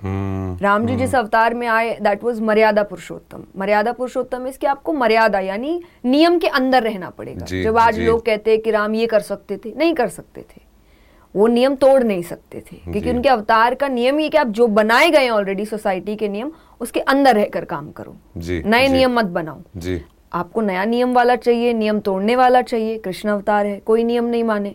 हम्म, 0.00 0.58
राम 0.62 0.86
जी 0.86 0.96
जिस 0.96 1.14
हम्म। 1.14 1.24
अवतार 1.24 1.54
में 1.54 1.66
आए 1.66 1.96
दैट 2.02 2.24
वाज 2.24 2.40
मर्यादा 2.40 2.82
पुरुषोत्तम। 2.82 3.44
मर्यादा 3.58 3.92
पुरुषोत्तम 3.92 4.46
इसके 4.46 4.66
आपको 4.66 4.92
मर्यादा 4.92 5.40
यानी 5.40 5.80
नियम 6.04 6.38
के 6.38 6.48
अंदर 6.48 6.82
रहना 6.82 7.10
पड़ेगा। 7.10 7.46
जब 7.62 7.78
आज 7.78 7.98
लोग 8.00 8.24
कहते 8.26 8.50
हैं 8.50 8.60
कि 8.60 8.70
राम 8.70 8.94
ये 8.94 9.06
कर 9.06 9.20
सकते 9.20 9.56
थे 9.56 9.72
नहीं 9.76 9.94
कर 9.94 10.08
सकते 10.08 10.40
थे। 10.40 10.62
वो 11.34 11.46
नियम 11.46 11.74
तोड़ 11.74 12.02
नहीं 12.02 12.22
सकते 12.22 12.60
थे 12.60 12.76
क्योंकि 12.76 13.10
उनके 13.10 13.28
अवतार 13.28 13.74
का 13.74 13.88
नियम 13.88 14.20
ये 14.20 14.28
कि 14.28 14.38
आप 14.38 14.46
जो 14.46 14.66
बनाए 14.66 15.10
गए 15.10 15.28
ऑलरेडी 15.28 15.64
सोसाइटी 15.66 16.16
के 16.16 16.28
नियम 16.28 16.52
उसके 16.80 17.00
अंदर 17.00 17.34
रहकर 17.34 17.64
काम 17.64 17.90
करो। 17.90 18.16
नए 18.36 18.88
नियम 18.88 19.18
मत 19.18 19.24
बनाओ। 19.24 19.60
आपको 20.34 20.60
नया 20.60 20.84
नियम 20.84 21.14
वाला 21.14 21.36
चाहिए 21.36 21.72
नियम 21.72 22.00
तोड़ने 22.00 22.36
वाला 22.36 22.62
चाहिए 22.62 22.98
कृष्ण 22.98 23.28
अवतार 23.28 23.66
है 23.66 23.78
कोई 23.78 24.04
नियम 24.04 24.24
नहीं 24.24 24.44
माने। 24.44 24.74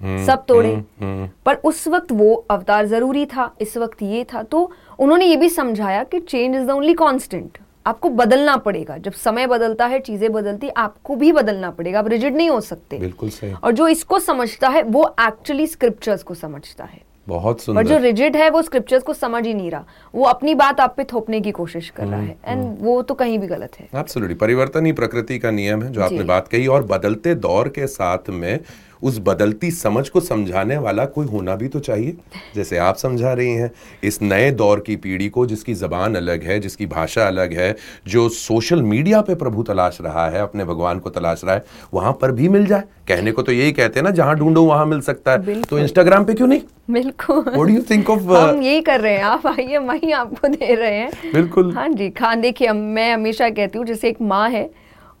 हम्म, 0.00 0.26
सब 0.26 0.44
तोड़े। 0.46 0.72
हम्म, 0.72 0.84
हम्म। 1.00 1.28
पर 1.46 1.54
उस 1.54 1.88
वक्त 1.88 2.12
वो 2.12 2.34
अवतार 2.50 2.86
ज़रूरी 2.86 3.26
था 3.26 3.54
इस 3.60 3.76
वक्त 3.76 4.02
ये 4.02 4.24
था। 4.24 4.42
तो 4.42 4.72
उन्होंने 4.98 5.26
ये 5.26 5.36
भी 5.36 5.48
समझाया 5.48 6.04
कि 6.04 6.20
change 6.20 6.56
is 6.56 6.66
the 6.66 6.70
only 6.70 6.94
constant 6.94 7.58
आपको 7.86 8.10
बदलना 8.10 8.56
पड़ेगा। 8.56 8.96
जब 8.98 9.12
समय 9.12 9.46
बदलता 9.46 9.86
है 9.86 9.98
चीज़ें 9.98 10.32
बदलती 10.32 10.68
आपको 10.68 11.16
भी 11.16 11.32
बदलना 11.32 11.70
पड़ेगा। 11.70 11.98
आप 11.98 12.08
रिजिड 12.08 12.36
नहीं 12.36 12.50
हो 12.50 12.60
सकते। 12.60 12.98
बिल्कुल 12.98 13.30
सही। 13.30 13.52
और 13.52 13.72
जो 13.72 13.88
इसको 13.88 14.18
समझता 14.18 14.68
है 14.68 14.82
वो 14.82 15.14
एक्चुअली 15.20 15.66
स्क्रिप्चर्स 15.66 16.22
को 16.22 16.34
समझता 16.34 16.84
है। 16.84 17.07
बहुत 17.28 17.60
सुंदर। 17.60 17.86
जो 17.86 17.98
रिजिड 17.98 18.36
है 18.36 18.50
वो 18.50 18.62
स्क्रिप्चर्स 18.62 19.02
को 19.02 19.12
समझ 19.12 19.46
ही 19.46 19.54
नहीं 19.54 19.70
रहा। 19.70 19.84
वो 20.14 20.24
अपनी 20.24 20.54
बात 20.54 20.80
आप 20.80 20.94
पे 20.96 21.04
थोपने 21.04 21.40
की 21.40 21.50
कोशिश 21.50 21.90
कर 21.90 22.06
रहा 22.06 22.20
है। 22.20 22.36
And 22.44 22.60
hmm, 22.60 22.72
hmm. 22.72 22.84
वो 22.84 23.02
तो 23.02 23.14
कहीं 23.14 23.38
भी 23.38 23.46
गलत 23.46 23.80
है। 23.80 23.88
एब्सोल्युटली 23.94 24.34
परिवर्तन 24.34 24.86
ही 24.86 24.92
प्रकृति 24.92 25.38
का 25.38 25.50
नियम 25.50 25.82
है 25.82 25.92
जो 25.92 26.02
आपने 26.02 26.22
बात 26.22 26.48
कही 26.48 26.66
और 26.66 26.84
बदलते 26.84 27.34
दौर 27.34 27.68
के 27.68 27.86
साथ 27.86 28.30
में 28.30 28.60
उस 29.02 29.18
बदलती 29.18 29.70
समझ 29.70 30.08
को 30.08 30.20
समझाने 30.20 30.76
वाला 30.76 31.04
कोई 31.06 31.26
होना 31.26 31.54
भी 31.56 31.68
तो 31.68 31.80
चाहिए। 31.80 32.16
जैसे 32.54 32.78
आप 32.78 32.96
समझा 32.96 33.32
रही 33.32 33.52
हैं 33.52 33.70
इस 34.04 34.20
नए 34.22 34.50
दौर 34.52 34.80
की 34.80 34.96
पीढ़ी 34.96 35.28
को 35.28 35.46
जिसकी 35.46 35.74
जबान 35.74 36.14
अलग 36.14 36.42
है 36.42 36.58
जिसकी 36.60 36.86
भाषा 36.86 37.26
अलग 37.26 37.52
है 37.52 37.74
जो 38.08 38.28
सोशल 38.28 38.82
मीडिया 38.84 39.20
पे 39.20 39.34
प्रभु 39.34 39.62
तलाश 39.62 39.98
रहा 40.00 40.28
है 40.28 40.40
अपने 40.40 40.64
भगवान 40.64 40.98
को 40.98 41.10
तलाश 41.10 41.44
रहा 41.44 41.54
है 41.54 41.64
वहाँ 41.94 42.12
पर 42.12 42.32
भी 42.32 42.48
मिल 42.48 42.66
जाए। 42.66 42.84
कहने 43.08 43.32
को 43.32 43.42
तो 43.42 43.52
यही 43.52 43.72
कहते 43.72 44.00
हैं 44.00 44.04
ना 44.04 44.10
जहाँ 44.12 44.34
ढूंढो 44.36 44.64
वहाँ 44.64 44.86
मिल 44.86 45.00
सकता 45.00 45.32
है। 45.32 45.62
तो 45.62 45.78
इंस्टाग्राम 45.78 46.24
पे 46.24 46.34
क्यों 46.34 46.48
नहीं? 46.48 46.60
बिल्कुल। 46.90 47.70
यू 47.70 47.82
थिंक 47.90 48.10
ऑफ़ 48.10 48.22
हम 48.22 48.62
यही 48.62 48.80
कर 48.80 49.00
रहे 49.00 49.14
हैं 49.14 49.22
आप 49.24 49.46
आइए 49.46 49.76
हम 49.76 49.90
ही 49.92 50.12
आपको 50.12 50.48
दे 50.48 50.74
रहे 50.74 50.94
हैं। 50.94 51.10
बिल्कुल। 51.32 51.72
हाँ 51.72 51.88
जी 51.88 52.10
खान 52.10 52.40
देखिए 52.40 52.72
मैं 52.72 53.12
हमेशा 53.12 53.48
कहती 53.50 53.78
हूँ 53.78 53.86
जैसे 53.86 54.08
एक 54.08 54.20
माँ 54.22 54.48
है 54.50 54.68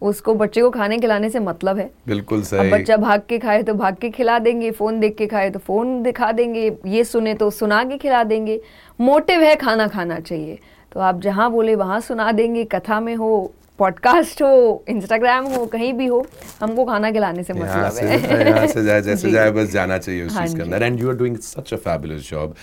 उसको 0.02 0.34
बच्चे 0.34 0.60
को 0.62 0.70
खाने 0.70 0.98
खिलाने 0.98 1.30
से 1.30 1.40
मतलब 1.40 1.78
है। 1.78 1.90
बिल्कुल 2.08 2.42
सही। 2.42 2.60
अब 2.60 2.76
बच्चा 2.76 2.96
भाग 2.96 3.22
के 3.28 3.38
खाए 3.38 3.62
तो 3.62 3.74
भाग 3.74 3.96
के 3.96 4.10
खिला 4.10 4.38
देंगे 4.38 4.70
फ़ोन 4.70 5.00
देख 5.00 5.16
के 5.16 5.26
खाए 5.26 5.50
तो 5.50 5.58
फ़ोन 5.58 6.02
दिखा 6.02 6.30
देंगे 6.32 6.70
ये 6.86 7.04
सुने 7.04 7.34
तो 7.34 7.50
सुना 7.50 7.82
के 7.84 7.96
खिला 7.98 8.22
देंगे। 8.24 8.60
मोटिव 8.98 9.40
है 9.40 9.54
खाना 9.56 9.86
खाना 9.88 10.20
चाहिए। 10.20 10.58
तो 10.92 11.00
आप 11.00 11.20
जहाँ 11.20 11.50
बोले 11.50 11.74
वहाँ 11.74 12.00
सुना 12.00 12.30
देंगे 12.32 12.64
कथा 12.64 13.00
में 13.00 13.14
हो 13.16 13.52
पॉडकास्ट 13.78 14.40
हो 14.42 14.84
इंस्टाग्राम 14.88 15.44
हो 15.46 15.64
कहीं 15.66 15.92
भी 15.92 16.06
हो 16.06 16.26
हमको 16.60 16.84
खाना 16.84 17.10
खिलाने 17.10 17.42
से 17.42 17.52
मतलब 17.52 17.98
है। 17.98 18.66
से 18.72 18.82
जाए 18.84 19.02
जैसे 19.02 19.30
जाए 19.30 19.50
बस 19.50 19.70
जाना 19.70 19.98
चाहिए 19.98 20.24
उस 20.26 20.38
चीज़ 20.38 20.54
के 20.54 20.62
हाँ 20.62 20.66
अंदर। 20.66 20.82
And 20.82 21.00
you 21.00 21.08
are 21.08 21.14
doing 21.16 21.36
such 21.36 21.72
a 21.74 21.76
fabulous 21.76 22.30
job 22.30 22.54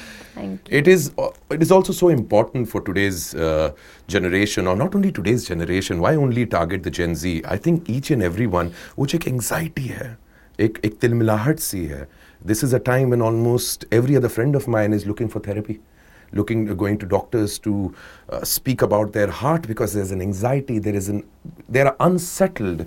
it 0.72 0.88
is 0.88 1.10
it 1.54 1.62
is 1.62 1.74
also 1.74 1.94
so 1.94 2.12
important 2.12 2.68
for 2.68 2.82
today's 2.82 3.32
generation 4.10 4.68
और 4.68 4.78
not 4.78 4.96
only 4.96 5.12
today's 5.12 5.48
generation 5.50 6.00
why 6.00 6.16
only 6.16 6.46
target 6.46 6.88
the 6.88 6.92
Gen 6.92 7.16
Z 7.16 7.42
I 7.48 7.58
think 7.66 7.84
each 7.90 8.12
and 8.12 8.24
everyone 8.24 8.72
which 9.00 9.16
एक 9.16 9.28
anxiety 9.28 9.86
है 9.86 10.18
एक 10.60 10.80
एक 10.86 11.00
तिलमिलाहट 11.02 11.60
सी 11.60 11.86
है 11.86 12.08
this 12.46 12.64
is 12.64 12.76
a 12.76 12.80
time 12.86 13.08
when 13.08 13.22
almost 13.22 13.94
every 13.94 14.16
other 14.16 14.28
friend 14.28 14.56
of 14.56 14.70
mine 14.70 14.94
is 14.94 15.08
looking 15.08 15.30
for 15.30 15.44
therapy 15.48 15.80
looking 16.34 16.66
going 16.78 16.98
to 16.98 17.06
doctors 17.06 17.60
to 17.60 17.94
uh, 18.30 18.44
speak 18.44 18.82
about 18.82 19.14
their 19.14 19.30
heart 19.30 19.68
because 19.68 19.94
there's 19.94 20.12
an 20.12 20.22
anxiety 20.22 20.80
there 20.80 20.96
is 20.96 21.10
an 21.10 21.24
they 21.70 21.82
are 21.82 21.96
unsettled. 22.00 22.86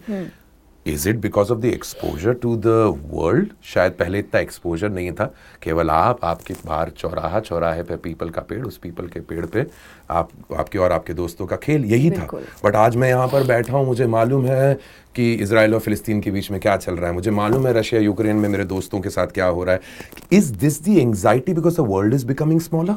Is 0.87 1.09
it 1.09 1.17
because 1.21 1.51
of 1.53 1.59
the 1.61 1.65
exposure 1.65 2.35
to 2.43 2.55
the 2.57 2.67
world 3.11 3.49
शायद 3.73 3.93
पहले 3.93 4.19
इतना 4.19 4.41
exposure 4.41 4.91
नहीं 4.91 5.11
था। 5.13 5.25
केवल 5.63 5.91
आप 5.91 6.25
आपके 6.25 6.55
बाहर 6.67 6.91
चौराहा 6.99 7.41
चौराहे 7.41 7.83
पे 7.83 7.97
पीपल 8.05 8.31
का 8.31 8.41
पेड़ 8.49 8.65
उस 8.67 8.79
पीपल 8.83 9.07
के 9.07 9.21
पेड़ 9.21 9.45
पे 9.47 9.67
आप 10.11 10.31
आपके 10.59 10.79
और 10.79 10.93
आपके 10.93 11.15
दोस्तों 11.15 11.47
का 11.47 11.57
खेल 11.57 11.85
यही 11.85 12.11
था। 12.11 12.29
बट 12.65 12.77
आज 12.77 12.97
मैं 12.97 13.09
यहाँ 13.09 13.27
पर 13.29 13.47
बैठा 13.47 13.77
हूँ 13.77 13.85
मुझे 13.87 14.07
मालूम 14.07 14.47
है 14.47 14.75
कि 15.15 15.33
इसराइल 15.35 15.75
और 15.75 15.81
फिलिस्तीन 15.81 16.21
के 16.21 16.31
बीच 16.31 16.51
में 16.51 16.61
क्या 16.61 16.77
चल 16.77 16.97
रहा 16.97 17.09
है। 17.09 17.15
मुझे 17.15 17.31
मालूम 17.31 17.67
है 17.67 17.73
रशिया 17.79 18.01
यूक्रेन 18.01 18.37
में 18.37 18.49
मेरे 18.49 18.65
दोस्तों 18.65 19.01
के 19.01 19.11
साथ 19.11 19.35
क्या 19.35 19.47
हो 19.47 19.65
रहा 19.65 19.75
है। 19.75 19.81
Is 20.39 20.53
this 20.59 20.83
the 20.85 20.99
anxiety 20.99 21.55
because 21.55 21.77
the 21.77 21.87
world 21.89 22.15
is 22.15 22.27
becoming 22.27 22.61
smaller 22.61 22.97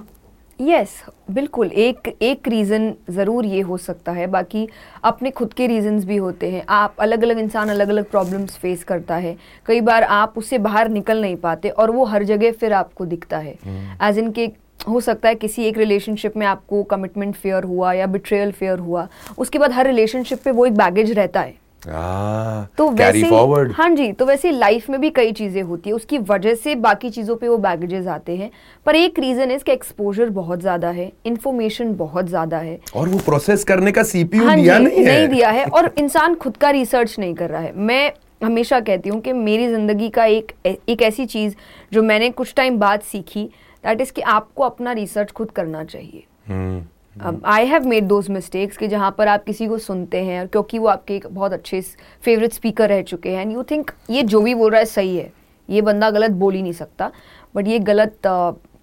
yes 0.62 0.90
yes, 0.90 1.14
बिल्कुल। 1.32 1.68
एक 1.68 2.08
एक 2.22 2.48
रीज़न 2.48 2.94
ज़रूर 3.10 3.46
ये 3.46 3.62
हो 3.62 3.78
सकता 3.78 4.12
है। 4.12 4.26
बाकी 4.28 4.68
अपने 5.04 5.30
खुद 5.32 5.54
के 5.54 5.68
रीजंस 5.68 6.04
भी 6.06 6.18
होते 6.18 6.50
हैं। 6.52 6.64
आप 6.70 6.96
अलग 7.00 7.24
अलग 7.24 7.40
इंसान 7.40 7.70
अलग 7.70 7.90
अलग 7.90 8.10
प्रॉब्लम्स 8.10 8.58
फेस 8.58 8.84
करता 8.84 9.16
है। 9.16 9.36
कई 9.66 9.82
बार 9.82 10.04
आप 10.04 10.34
उससे 10.38 10.58
बाहर 10.58 10.90
निकल 10.90 11.22
नहीं 11.22 11.36
पाते 11.36 11.70
और 11.70 11.92
वो 11.92 12.06
हर 12.06 12.24
जगह 12.24 12.52
फिर 12.52 12.74
आपको 12.74 13.06
दिखता 13.06 13.38
है। 13.38 13.56
एज 14.04 14.18
इन 14.18 14.32
के 14.32 14.50
हो 14.90 15.00
सकता 15.00 15.30
है 15.30 15.36
किसी 15.36 15.64
एक 15.64 15.78
रिलेशनशिप 15.78 16.38
में 16.38 16.46
आपको 16.48 16.84
कमिटमेंट 16.84 17.36
फेयर 17.36 17.64
हुआ 17.64 17.94
या 17.94 18.06
बिट्रेयल 18.08 18.52
फेयर 18.52 18.80
हुआ। 18.80 19.08
उसके 19.38 19.60
बाद 19.60 19.72
हर 19.72 19.88
रिलेशनशिप 19.88 20.44
पे 20.46 20.52
वो 20.52 20.66
एक 20.66 20.78
बैगेज 20.78 21.12
रहता 21.12 21.42
है। 21.42 21.61
तो 21.84 22.90
कैरी 22.90 23.24
वैसे 23.24 23.74
हाँ 23.74 23.90
जी 23.90 24.12
तो 24.12 24.26
वैसे 24.26 24.52
लाइफ 24.52 24.90
में 24.90 25.00
भी 25.02 25.10
कई 25.10 25.32
चीज़ें 25.32 25.62
होती 25.62 25.90
है 25.90 25.96
उसकी 25.96 26.18
वजह 26.20 26.56
से 26.56 26.76
बाकी 26.78 27.10
चीज़ों 27.10 27.36
पे 27.36 27.48
वो 27.48 27.58
बैगेजेस 27.60 28.08
आते 28.08 28.36
हैं। 28.36 28.50
पर 28.86 28.96
एक 28.96 29.20
रीजन 29.20 29.50
है 29.50 29.56
इसका 29.56 29.74
एक्सपोजर 29.74 30.30
बहुत 30.32 30.60
ज़्यादा 30.60 30.90
है 30.90 31.12
इन्फॉर्मेशन 31.26 31.94
बहुत 31.96 32.28
ज़्यादा 32.28 32.58
है। 32.58 32.80
और 32.96 33.10
वो 33.10 33.20
प्रोसेस 33.20 33.64
करने 33.64 33.92
का 33.92 34.04
सीपीयू 34.04 34.46
हाँ 34.46 34.56
दिया 34.56 34.78
नहीं 34.80 34.98
है। 34.98 35.06
नहीं 35.06 35.28
दिया 35.28 35.50
है 35.50 35.66
और 35.66 35.94
इंसान 36.00 36.36
खुद 36.36 36.58
का 36.58 36.70
रिसर्च 36.70 37.16
नहीं 37.20 37.34
कर 37.36 37.50
रहा 37.50 37.62
है। 37.62 37.74
मैं 37.78 38.12
हमेशा 38.44 38.80
कहती 38.82 39.10
हूँ 39.10 39.20
कि 39.22 39.34
मेरी 39.34 39.68
ज़िंदगी 39.68 40.10
का 40.10 40.26
एक 40.28 40.52
एक 40.66 41.02
ऐसी 41.02 41.26
चीज़ 41.28 41.56
जो 41.94 42.04
मैंने 42.04 42.30
कुछ 42.32 42.54
टाइम 42.54 42.80
बाद 42.80 43.02
सीखी 43.02 43.44
दैट 43.84 44.02
इज़ 44.02 44.12
कि 44.14 44.22
आपको 44.22 44.64
अपना 44.64 44.92
रिसर्च 44.94 45.32
खुद 45.32 45.52
करना 45.52 45.84
चाहिए। 45.84 46.24
हम्म। 46.48 46.84
I 47.16 47.66
have 47.66 47.86
made 47.88 48.08
those 48.08 48.30
mistakes 48.30 48.78
कि 48.78 48.88
जहाँ 48.88 49.10
पर 49.18 49.28
आप 49.28 49.44
किसी 49.44 49.68
को 49.68 49.78
सुनते 49.78 50.24
हैं 50.24 50.40
और 50.42 50.48
क्योंकि 50.48 50.80
वो 50.80 50.88
आपके 50.88 51.16
एक 51.16 51.26
बहुत 51.28 51.54
अच्छे 51.54 51.82
फेवरेट 52.24 52.54
स्पीकर 52.54 52.90
रह 52.90 53.02
चुके 53.02 53.30
हैं 53.30 53.42
एंड 53.42 53.52
यू 53.54 53.64
थिंक 53.64 53.92
ये 54.10 54.24
जो 54.24 54.42
भी 54.42 54.54
बोल 54.56 54.72
रहा 54.72 54.80
है 54.80 54.86
सही 54.86 55.18
है। 55.18 55.32
ये 55.70 55.82
बंदा 55.82 56.10
गलत 56.12 56.32
बोल 56.32 56.54
ही 56.54 56.62
नहीं 56.62 56.74
सकता 56.74 57.12
बट 57.56 57.68
ये 57.68 57.80
गलत 57.82 58.18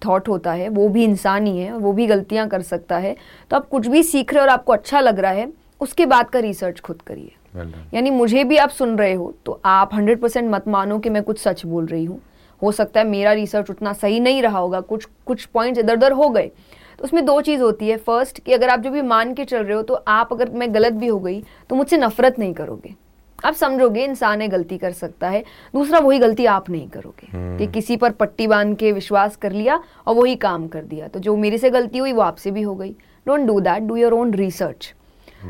थॉट 0.05 0.27
होता 0.29 0.51
है 0.51 0.69
वो 0.69 0.87
भी 0.89 1.03
इंसान 1.03 1.47
ही 1.47 1.57
है 1.57 1.73
वो 1.73 1.91
भी 1.93 2.07
गलतियाँ 2.07 2.47
कर 2.49 2.61
सकता 2.61 2.97
है। 2.97 3.15
तो 3.51 3.55
आप 3.55 3.67
कुछ 3.69 3.87
भी 3.87 4.03
सीख 4.03 4.33
रहे 4.33 4.39
हो 4.39 4.43
और 4.43 4.53
आपको 4.53 4.73
अच्छा 4.73 4.99
लग 4.99 5.19
रहा 5.19 5.31
है 5.31 5.51
उसके 5.81 6.05
बाद 6.05 6.29
का 6.29 6.39
रिसर्च 6.39 6.79
खुद 6.79 7.01
करिए। 7.01 7.31
Well 7.55 7.93
यानी 7.93 8.09
मुझे 8.09 8.43
भी 8.43 8.57
आप 8.57 8.69
सुन 8.69 8.97
रहे 8.97 9.13
हो 9.13 9.33
तो 9.45 9.59
आप 9.65 9.93
हंड्रेड 9.93 10.21
परसेंट 10.21 10.49
मत 10.51 10.67
मानो 10.67 10.99
कि 10.99 11.09
मैं 11.09 11.23
कुछ 11.23 11.39
सच 11.39 11.65
बोल 11.65 11.85
रही 11.85 12.05
हूँ। 12.05 12.21
हो 12.61 12.71
सकता 12.71 12.99
है 12.99 13.07
मेरा 13.07 13.31
रिसर्च 13.33 13.69
उतना 13.69 13.93
सही 13.93 14.19
नहीं 14.19 14.41
रहा 14.41 14.59
होगा 14.59 14.79
कुछ 14.81 15.07
कुछ 15.25 15.45
पॉइंट्स 15.45 15.79
इधर 15.79 15.97
उधर 15.97 16.11
हो 16.11 16.29
गए 16.29 16.49
तो 16.99 17.03
उसमें 17.03 17.25
दो 17.25 17.39
चीज़ 17.41 17.61
होती 17.61 17.89
है। 17.89 17.97
फ़र्स्ट 17.97 18.39
कि 18.39 18.53
अगर 18.53 18.69
आप 18.69 18.79
जो 18.79 18.89
भी 18.91 19.01
मान 19.01 19.33
के 19.33 19.43
चल 19.45 19.63
रहे 19.63 19.75
हो 19.75 19.81
तो 19.81 19.93
आप 20.07 20.33
अगर 20.33 20.49
मैं 20.51 20.73
गलत 20.73 20.93
भी 20.93 21.07
हो 21.07 21.19
गई 21.19 21.43
तो 21.69 21.75
मुझसे 21.75 21.97
नफरत 21.97 22.39
नहीं 22.39 22.53
करोगे। 22.53 22.93
आप 23.39 23.53
समझोगे 23.53 24.03
इंसान 24.03 24.41
है 24.41 24.47
गलती 24.47 24.77
कर 24.77 24.91
सकता 24.91 25.29
है। 25.29 25.43
दूसरा 25.73 25.99
वही 25.99 26.19
गलती 26.19 26.45
आप 26.45 26.69
नहीं 26.69 26.87
करोगे। 26.89 27.57
कि 27.57 27.71
किसी 27.71 27.97
पर 27.97 28.11
पट्टी 28.11 28.47
बाँध 28.47 28.75
के 28.77 28.91
विश्वास 28.91 29.35
कर 29.35 29.51
लिया 29.51 29.81
और 30.07 30.15
वही 30.15 30.35
काम 30.35 30.67
कर 30.67 30.83
दिया। 30.83 31.07
तो 31.07 31.19
जो 31.19 31.35
मेरे 31.37 31.57
से 31.57 31.69
गलती 31.69 31.97
हुई 31.97 32.13
वो 32.13 32.21
आपसे 32.21 32.51
भी 32.51 32.61
हो 32.61 32.75
गई। 32.75 32.95
Don't 33.27 33.47
do 33.47 33.59
that 33.59 33.83
do 33.83 33.95
your 33.95 34.13
own 34.13 34.33
research 34.33 34.93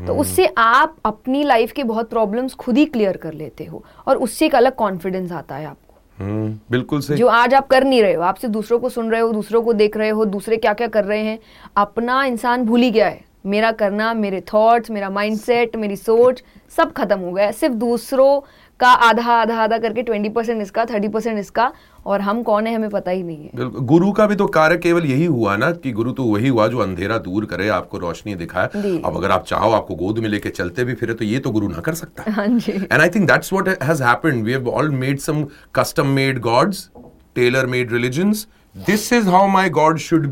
तो 0.06 0.14
उससे 0.14 0.46
आप 0.58 0.96
अपनी 1.04 1.42
लाइफ 1.44 1.72
के 1.72 1.84
बहुत 1.84 2.10
प्रॉब्लम्स 2.10 2.54
खुद 2.54 2.76
ही 2.78 2.84
क्लियर 2.86 3.16
कर 3.16 3.32
लेते 3.32 3.64
हो 3.64 3.84
और 4.06 4.16
उससे 4.16 4.46
एक 4.46 4.54
अलग 4.54 4.74
कॉन्फिडेंस 4.74 5.32
आता 5.32 5.56
है 5.56 5.66
आपको। 5.66 5.89
हम्म 5.89 5.89
बिल्कुल 6.22 7.00
सही। 7.00 7.16
जो 7.16 7.26
आज 7.26 7.54
आप 7.54 7.66
कर 7.66 7.84
नहीं 7.84 8.02
रहे 8.02 8.14
हो, 8.14 8.22
आपसे 8.22 8.48
दूसरों 8.48 8.78
को 8.78 8.88
सुन 8.88 9.10
रहे 9.10 9.20
हो, 9.20 9.32
दूसरों 9.32 9.62
को 9.62 9.72
देख 9.72 9.96
रहे 9.96 10.08
हो, 10.08 10.24
दूसरे 10.24 10.56
क्या 10.56 10.72
क्या 10.72 10.86
कर 10.86 11.04
रहे 11.04 11.20
हैं, 11.20 11.38
अपना 11.76 12.24
इंसान 12.24 12.64
भूल 12.64 12.80
ही 12.80 12.90
गया 12.90 13.08
है। 13.08 13.24
मेरा 13.46 13.72
करना, 13.72 14.14
मेरे 14.14 14.40
थॉट्स 14.40 14.90
मेरा 14.90 15.10
माइंडसेट 15.10 15.76
मेरी 15.76 15.96
सोच 15.96 16.42
सब 16.76 16.92
खत्म 16.92 17.18
हो 17.18 17.32
गया 17.32 17.46
है। 17.46 17.52
सिर्फ़ 17.52 17.74
दूसरों 17.74 18.40
का 18.80 18.88
आधा 18.88 19.32
आधा 19.32 19.56
आधा 19.62 19.78
करके 19.78 20.02
ट्वेंटी 20.02 20.28
परसेंट 20.28 20.62
इसका 20.62 20.84
थर्टी 20.84 21.08
परसेंट 21.08 21.38
इसका 21.38 21.72
और 22.06 22.20
हम 22.20 22.42
कौन 22.42 22.66
है 22.66 22.74
हमें 22.74 22.88
पता 22.90 23.10
ही 23.10 23.22
नहीं 23.22 23.44
है। 23.44 23.70
गुरु 23.86 24.10
का 24.12 24.26
भी 24.26 24.36
तो 24.36 24.46
कार्य 24.48 24.76
केवल 24.78 25.06
यही 25.06 25.24
हुआ 25.24 25.56
ना 25.56 25.70
कि 25.72 25.92
गुरु 25.92 26.12
तो 26.12 26.24
वही 26.24 26.48
हुआ 26.48 26.66
जो 26.68 26.78
अंधेरा 26.78 27.18
दूर 27.18 27.44
करे 27.46 27.68
आपको 27.78 27.98
रोशनी 27.98 28.34
दिखाए। 28.34 28.66
अब 29.04 29.16
अगर 29.16 29.30
आप 29.30 29.44
चाहो 29.46 29.70
आपको 29.72 29.94
गोद 29.94 30.18
में 30.18 30.28
लेके 30.28 30.50
चलते 30.50 30.84
भी 30.84 30.94
फिरे 30.94 31.14
तो 31.14 31.24
ये 31.24 31.38
तो 31.38 31.50
गुरु 31.50 31.68
ना 31.68 31.80
कर 31.80 31.94
सकता। 31.94 32.32
हाँ 32.32 32.46
जी। 32.48 32.72
And 32.72 33.02
I 33.02 33.08
think 33.08 33.30
that's 33.30 33.52
what 33.52 33.68
has 33.82 34.00
happened. 34.00 34.44
We 34.44 34.56
have 34.58 34.68
all 34.68 34.90
made 35.02 35.22
some 35.26 35.44
custom 35.80 36.14
made 36.14 36.40
gods, 36.48 36.88
tailor 37.34 37.66
made 37.66 37.92
religions. 37.92 38.46
This 38.74 39.10
is 39.12 39.30
how 39.36 39.46
my 39.52 39.68
God 39.76 40.00
should 40.00 40.30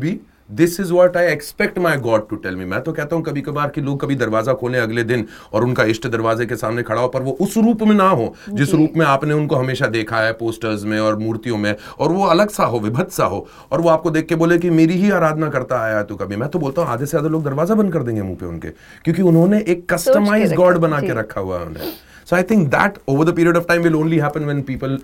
This 0.49 0.79
is 0.79 0.91
what 0.91 1.15
I 1.15 1.25
expect 1.27 1.75
my 1.77 1.95
God 1.95 2.23
to 2.29 2.37
tell 2.43 2.55
me. 2.59 2.65
मैं 2.65 2.81
तो 2.83 2.91
कहता 2.93 3.15
हूँ 3.15 3.23
कभी 3.23 3.41
कभार 3.41 3.69
कि 3.69 3.81
लोग 3.81 3.99
कभी 4.01 4.15
दरवाज़ा 4.15 4.53
खोलें 4.61 4.79
अगले 4.79 5.03
दिन 5.03 5.25
और 5.53 5.63
उनका 5.63 5.83
इष्ट 5.91 6.07
दरवाजे 6.07 6.45
के 6.45 6.55
सामने 6.55 6.83
खड़ा 6.83 7.01
हो 7.01 7.07
पर 7.07 7.21
वो 7.23 7.31
उस 7.41 7.57
रूप 7.57 7.81
में 7.87 7.93
ना 7.95 8.07
हो 8.09 8.33
जिस 8.49 8.73
रूप 8.73 8.93
में 8.97 9.05
आपने 9.05 9.33
उनको 9.33 9.55
हमेशा 9.55 9.87
देखा 9.87 10.21
है 10.21 10.31
पोस्टर्स 10.39 10.83
में 10.83 10.99
और 10.99 11.17
मूर्तियों 11.19 11.57
में 11.57 11.75
और 11.99 12.11
वो 12.11 12.25
अलग 12.25 12.49
सा 12.49 12.65
हो 12.65 12.79
विभत्स 12.79 13.17
सा 13.17 13.25
हो 13.25 13.45
और 13.71 13.81
वो 13.81 13.89
आपको 13.89 14.11
देख 14.11 14.27
के 14.27 14.35
बोले 14.35 14.57
कि 14.57 14.69
मेरी 14.69 14.93
ही 15.01 15.11
आराधना 15.19 15.49
करता 15.49 15.81
आया 15.81 16.01
तू 16.03 16.15
कभी। 16.15 16.35
मैं 16.35 16.49
तो 16.49 16.59
बोलता 16.59 16.81
हूँ 16.81 16.89
आधे 16.89 17.05
से 17.05 17.17
आधे 17.17 17.29
लोग 17.29 17.43
दरवाज़ा 17.43 17.75
बंद 17.75 17.93
कर 17.93 18.03
देंगे 18.03 18.21
मुँह 18.21 18.37
पे 18.39 18.45
उनके 18.45 18.69
क्योंकि 19.03 19.21
उन्होंने 19.21 19.63
एक 19.67 19.87
कस्टमाइज 19.93 20.53
गॉड 20.63 20.77
बना 20.87 21.01
के 21.01 21.13
रखा 21.19 21.41
हुआ 21.41 21.59
है 21.59 21.65
उन्हें। 21.65 21.93
So 22.25 22.35
I 22.37 22.43
think 22.49 22.71
that 22.71 22.99
over 23.07 23.23
the 23.25 23.37
period 23.37 23.61
of 23.61 23.69
time 23.69 23.87
will 23.89 24.01
only 24.01 24.19
happen 24.25 24.51
when 24.53 24.65
people 24.73 24.99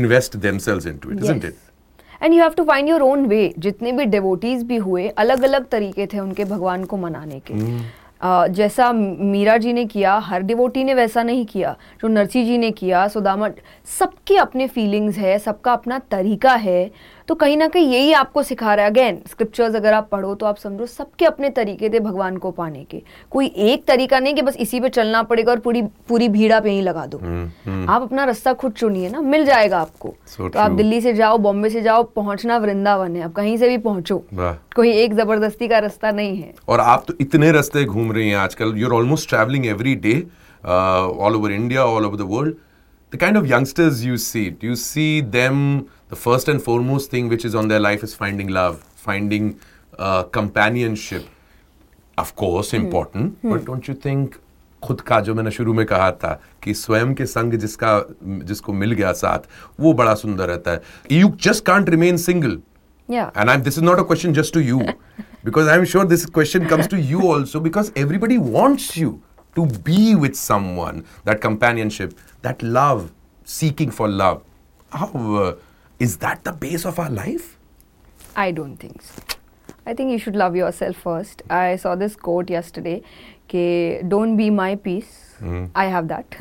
invest 0.00 0.40
themselves 0.42 0.86
into 0.86 1.10
it, 1.12 1.24
isn't 1.24 1.44
it? 1.44 1.56
And 2.22 2.34
you 2.34 2.42
have 2.42 2.50
to 2.50 2.64
find 2.64 2.88
your 2.88 3.00
own 3.00 3.26
way 3.26 3.54
जितने 3.58 3.92
भी 3.92 4.04
डिवोटीज 4.04 4.62
भी 4.62 4.76
हुए 4.76 5.08
अलग 5.08 5.42
अलग 5.42 5.68
तरीके 5.68 6.06
थे 6.06 6.18
उनके 6.18 6.44
भगवान 6.44 6.84
को 6.84 6.96
मनाने 6.96 7.40
के। 7.40 7.54
अ, 8.20 8.46
जैसा 8.46 8.92
मीरा 8.92 9.56
जी 9.56 9.72
ने 9.72 9.84
किया 9.84 10.14
हर 10.14 10.42
डिवोटी 10.42 10.84
ने 10.84 10.94
वैसा 10.94 11.22
नहीं 11.22 11.46
किया। 11.46 11.76
जो 12.02 12.08
नरसी 12.08 12.44
जी 12.44 12.58
ने 12.58 12.70
किया 12.70 13.08
सुदामा 13.08 13.50
सबके 13.98 14.36
अपने 14.36 14.66
फीलिंग्स 14.66 15.16
है 15.16 15.38
सबका 15.38 15.72
अपना 15.72 15.98
तरीका 15.98 16.54
है। 16.54 16.90
तो 17.28 17.34
कहीं 17.34 17.56
ना 17.56 17.66
कहीं 17.68 17.92
यही 17.92 18.12
आपको 18.12 18.42
सिखा 18.42 18.74
रहा 18.74 18.84
है। 18.84 18.90
अगेन 18.90 19.18
स्क्रिप्चर्स 19.28 19.74
अगर 19.76 19.92
आप 19.92 20.08
पढ़ो 20.12 20.34
तो 20.34 20.46
आप 20.46 20.56
समझो 20.56 20.86
सबके 20.86 21.24
अपने 21.24 21.48
तरीके 21.50 21.88
थे 21.88 22.00
भगवान 22.00 22.36
को 22.36 22.50
पाने 22.50 22.84
के। 22.84 23.02
कोई 23.30 23.46
एक 23.46 23.84
तरीका 23.86 24.18
नहीं 24.18 24.34
कि 24.34 24.42
बस 24.42 24.56
इसी 24.56 24.80
पे 24.80 24.88
चलना 24.88 25.22
पड़ेगा 25.22 25.52
और 25.52 25.58
पूरी 25.58 25.82
पूरी 26.08 26.28
भीड़ 26.28 26.52
आप 26.52 26.66
यहीं 26.66 26.82
लगा 26.82 27.04
दो। 27.06 27.18
आप 27.88 28.02
अपना 28.02 28.24
रास्ता 28.24 28.52
खुद 28.54 28.72
चुनिए 28.72 29.08
ना 29.08 29.20
मिल 29.22 29.44
जाएगा 29.44 29.80
आपको। 29.80 30.14
So 30.28 30.50
तो 30.52 30.58
आप 30.58 30.70
दिल्ली 30.72 31.00
से 31.00 31.12
जाओ 31.14 31.38
बॉम्बे 31.38 31.70
से 31.70 31.82
जाओ 31.82 32.02
पहुँचना 32.16 32.56
वृंदावन 32.58 33.16
है। 33.16 33.22
आप 33.22 33.32
कहीं 33.32 33.56
से 33.56 33.68
भी 33.68 33.78
पहुंचो 33.80 34.22
कोई 34.76 34.92
एक 34.92 35.14
ज़बरदस्ती 35.14 35.68
का 35.68 35.78
रास्ता 35.78 36.10
नहीं 36.12 36.36
है। 36.36 36.54
और 36.68 36.80
आप 36.80 37.04
तो 37.08 37.14
इतने 37.20 37.52
रास्ते 37.52 37.84
घूम 37.84 38.12
रही 38.12 38.28
हैं 38.28 38.36
आजकल। 38.36 38.74
You 38.76 38.88
are 38.88 38.94
almost 38.94 39.28
travelling 39.28 39.66
every 39.66 39.94
day 39.96 40.16
all 40.64 41.36
over 41.36 41.52
India 41.52 41.84
all 41.84 42.06
over 42.06 42.16
the 42.16 42.28
world 42.30 42.54
the 43.12 43.16
kind 43.20 43.36
of 43.36 43.46
youngsters 43.46 44.04
you 44.04 44.16
see 44.16 44.46
you 44.64 44.74
see 44.76 45.20
them 45.36 45.78
the 46.12 46.14
first 46.14 46.48
and 46.48 46.60
foremost 46.60 47.12
thing 47.12 47.30
which 47.30 47.46
is 47.46 47.56
on 47.56 47.68
their 47.68 47.80
life 47.80 48.04
is 48.04 48.14
finding 48.16 48.50
love 48.50 48.78
finding 49.04 49.52
companionship 50.34 51.28
of 52.18 52.32
course 52.36 52.74
important 52.74 53.34
but 53.46 53.64
don't 53.66 53.88
you 53.88 53.94
think 54.04 54.34
खुद 54.82 55.00
का 55.00 55.20
जो 55.20 55.34
मैंने 55.34 55.50
शुरू 55.50 55.72
में 55.74 55.84
कहा 55.86 56.10
था 56.22 56.40
कि 56.62 56.74
स्वयं 56.74 57.14
के 57.14 57.26
संग 57.26 57.54
जिसका 57.64 58.00
जिसको 58.22 58.72
मिल 58.72 58.92
गया 58.92 59.12
साथ 59.20 59.48
वो 59.80 59.92
बड़ा 60.00 60.14
सुंदर 60.14 60.48
रहता 60.48 60.70
है 60.70 61.18
you 61.20 61.30
just 61.42 61.64
can't 61.66 61.88
remain 61.90 62.16
single 62.26 62.58
या 63.08 63.30
And 63.34 63.50
I'm, 63.50 63.62
this 63.62 63.78
is 63.78 63.82
not 63.82 63.98
a 63.98 64.04
question 64.04 64.34
just 64.34 64.52
to 64.54 64.62
you, 64.62 64.80
because 65.44 65.68
I'm 65.68 65.84
sure 65.84 66.04
this 66.04 66.26
question 66.26 66.66
comes 66.66 66.88
to 66.88 67.00
you 67.00 67.22
also, 67.28 67.60
because 67.60 67.90
everybody 67.96 68.36
wants 68.56 68.96
you 68.96 69.22
to 69.56 69.64
be 69.86 70.14
with 70.14 70.36
someone, 70.36 71.04
that 71.24 71.40
companionship, 71.40 72.12
that 72.42 72.62
love, 72.62 73.10
seeking 73.44 73.90
for 73.90 74.08
love. 74.08 74.42
How 74.92 75.08
uh, 75.36 75.54
Is 75.98 76.18
that 76.18 76.44
the 76.44 76.52
base 76.52 76.84
of 76.84 76.98
our 76.98 77.10
life? 77.10 77.58
I 78.36 78.52
don't 78.52 78.76
think 78.76 79.02
so. 79.02 79.20
I 79.84 79.94
think 79.94 80.12
you 80.12 80.18
should 80.18 80.36
love 80.36 80.54
yourself 80.54 80.96
first. 80.96 81.42
I 81.50 81.76
saw 81.76 81.96
this 81.96 82.14
quote 82.14 82.50
yesterday, 82.50 83.02
don't 83.48 84.36
be 84.36 84.50
my 84.50 84.76
peace, 84.76 85.27
Mm. 85.40 85.70
I 85.74 85.86
have 85.86 86.08
that. 86.08 86.36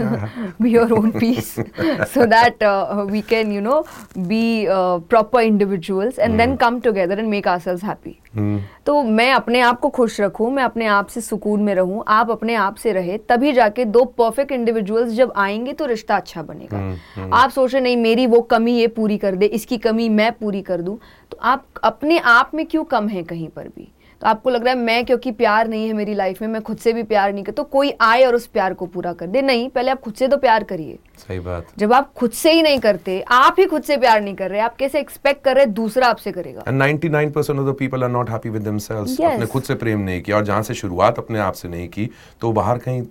be 0.62 0.72
your 0.72 0.94
own 0.94 1.12
peace, 1.14 1.60
so 2.08 2.26
that 2.26 2.62
uh, 2.62 3.06
we 3.08 3.22
can, 3.22 3.52
you 3.52 3.62
know, 3.62 3.86
be 4.28 4.68
uh, 4.68 5.00
proper 5.00 5.42
individuals 5.42 6.18
and 6.18 6.34
mm. 6.34 6.38
then 6.38 6.58
come 6.58 6.82
together 6.82 7.16
and 7.16 7.30
make 7.30 7.48
ourselves 7.48 7.82
happy. 7.82 8.20
Mm. 8.36 8.60
तो 8.86 9.02
मैं 9.04 9.32
अपने 9.34 9.60
आप 9.60 9.80
को 9.80 9.90
खुश 9.90 10.20
रखूँ 10.22 10.50
मैं 10.54 10.64
अपने 10.64 10.86
आप 10.86 11.08
से 11.08 11.22
सुकून 11.22 11.62
में 11.64 11.74
रहूँ 11.76 12.04
आप 12.08 12.32
अपने 12.32 12.56
आप 12.56 12.76
से 12.76 12.92
रहे 12.94 13.18
तभी 13.30 13.52
जाके 13.54 13.86
दो 13.86 14.04
परफेक्ट 14.20 14.52
इंडिविजुअल्स 14.52 15.14
जब 15.14 15.34
आएँगे 15.38 15.74
तो 15.74 15.86
रिश्ता 15.86 16.16
अच्छा 16.16 16.42
बनेगा 16.44 17.30
आप 17.38 17.50
सोच 17.50 17.76
नहीं 17.76 17.98
मेरी 17.98 18.28
वो 18.28 18.42
कमी 18.52 18.78
ये 18.80 18.88
पूरी 18.98 19.18
कर 19.18 19.36
दे 19.36 19.46
इसकी 19.58 19.78
कमी 19.78 20.10
मैं 20.10 20.32
पूरी 20.40 20.62
कर 20.62 20.82
दूँ 20.82 20.98
तो 21.32 21.38
आप 21.42 21.66
अपने 21.84 22.20
आप 22.36 22.52
में 22.56 22.66
क्यों 22.66 22.84
कम 22.84 23.08
है 23.08 23.24
कहीं 23.24 23.48
पर 23.50 23.68
भी 23.68 23.92
आपको 24.24 24.50
लग 24.50 24.64
रहा 24.64 24.74
है 24.74 24.80
मैं 24.80 25.06
क्योंकि 25.06 25.32
प्यार 25.32 25.68
नहीं 25.68 25.88
है 25.88 25.94
मेरी 25.94 26.14
लाइफ 26.14 26.42
में 26.42 26.48
मैं 26.48 26.62
खुद 26.62 26.78
से 26.78 26.94
भी 26.94 27.04
प्यार 27.04 27.34
नहीं 27.34 27.44
कर 27.44 27.52
तो 27.52 27.64
कोई 27.64 27.94
आए 28.02 28.24
और 28.24 28.36
उस 28.36 28.48
प्यार 28.48 28.74
को 28.74 28.86
पूरा 28.86 29.14
कर 29.14 29.28
दे। 29.28 29.42
नहीं 29.42 29.70
पहले 29.70 29.92
आप 29.92 30.00
खुद 30.02 30.14
से 30.14 30.28
तो 30.28 30.38
प्यार 30.38 30.64
करिए। 30.64 30.98
सही 31.18 31.40
बात। 31.40 31.68
जब 31.78 31.94
आप 31.94 32.14
खुद 32.14 32.32
से 32.32 32.52
ही 32.52 32.62
नहीं 32.62 32.80
करते 32.80 33.20
आप 33.32 33.56
ही 33.60 33.66
खुद 33.66 33.84
से 33.84 33.98
प्यार 33.98 34.22
नहीं 34.22 34.36
कर 34.36 34.50
रहे 34.50 34.60
आप 34.60 34.76
कैसे 34.76 35.00
एक्सपेक्ट 35.00 35.44
कर 35.44 35.56
रहे 35.56 35.66
दूसरा 35.66 36.08
आपसे 36.08 36.32
करेगा? 36.32 36.64
And 36.64 36.82
99% 36.82 37.64
of 37.64 37.70
the 37.70 37.76
people 37.82 38.08
are 38.08 38.14
not 38.18 38.34
happy 38.36 38.54
with 38.56 38.68
themselves. 38.68 39.22
अपने 39.22 39.46
खुद 39.46 39.64
से 39.64 39.76
प्रेम 39.76 40.00
नहीं 40.00 40.22
किया 40.22 40.38
और 40.38 40.46
जहाँ 40.46 40.62
से 40.64 40.74
शुरुआत 40.74 41.18
अपने 41.18 41.40
आप 41.40 41.54
से 41.54 41.68
नहीं 41.68 41.88
की 41.88 42.10
तो 42.42 42.52
बाहर 42.52 42.78
कहीं 42.78 43.04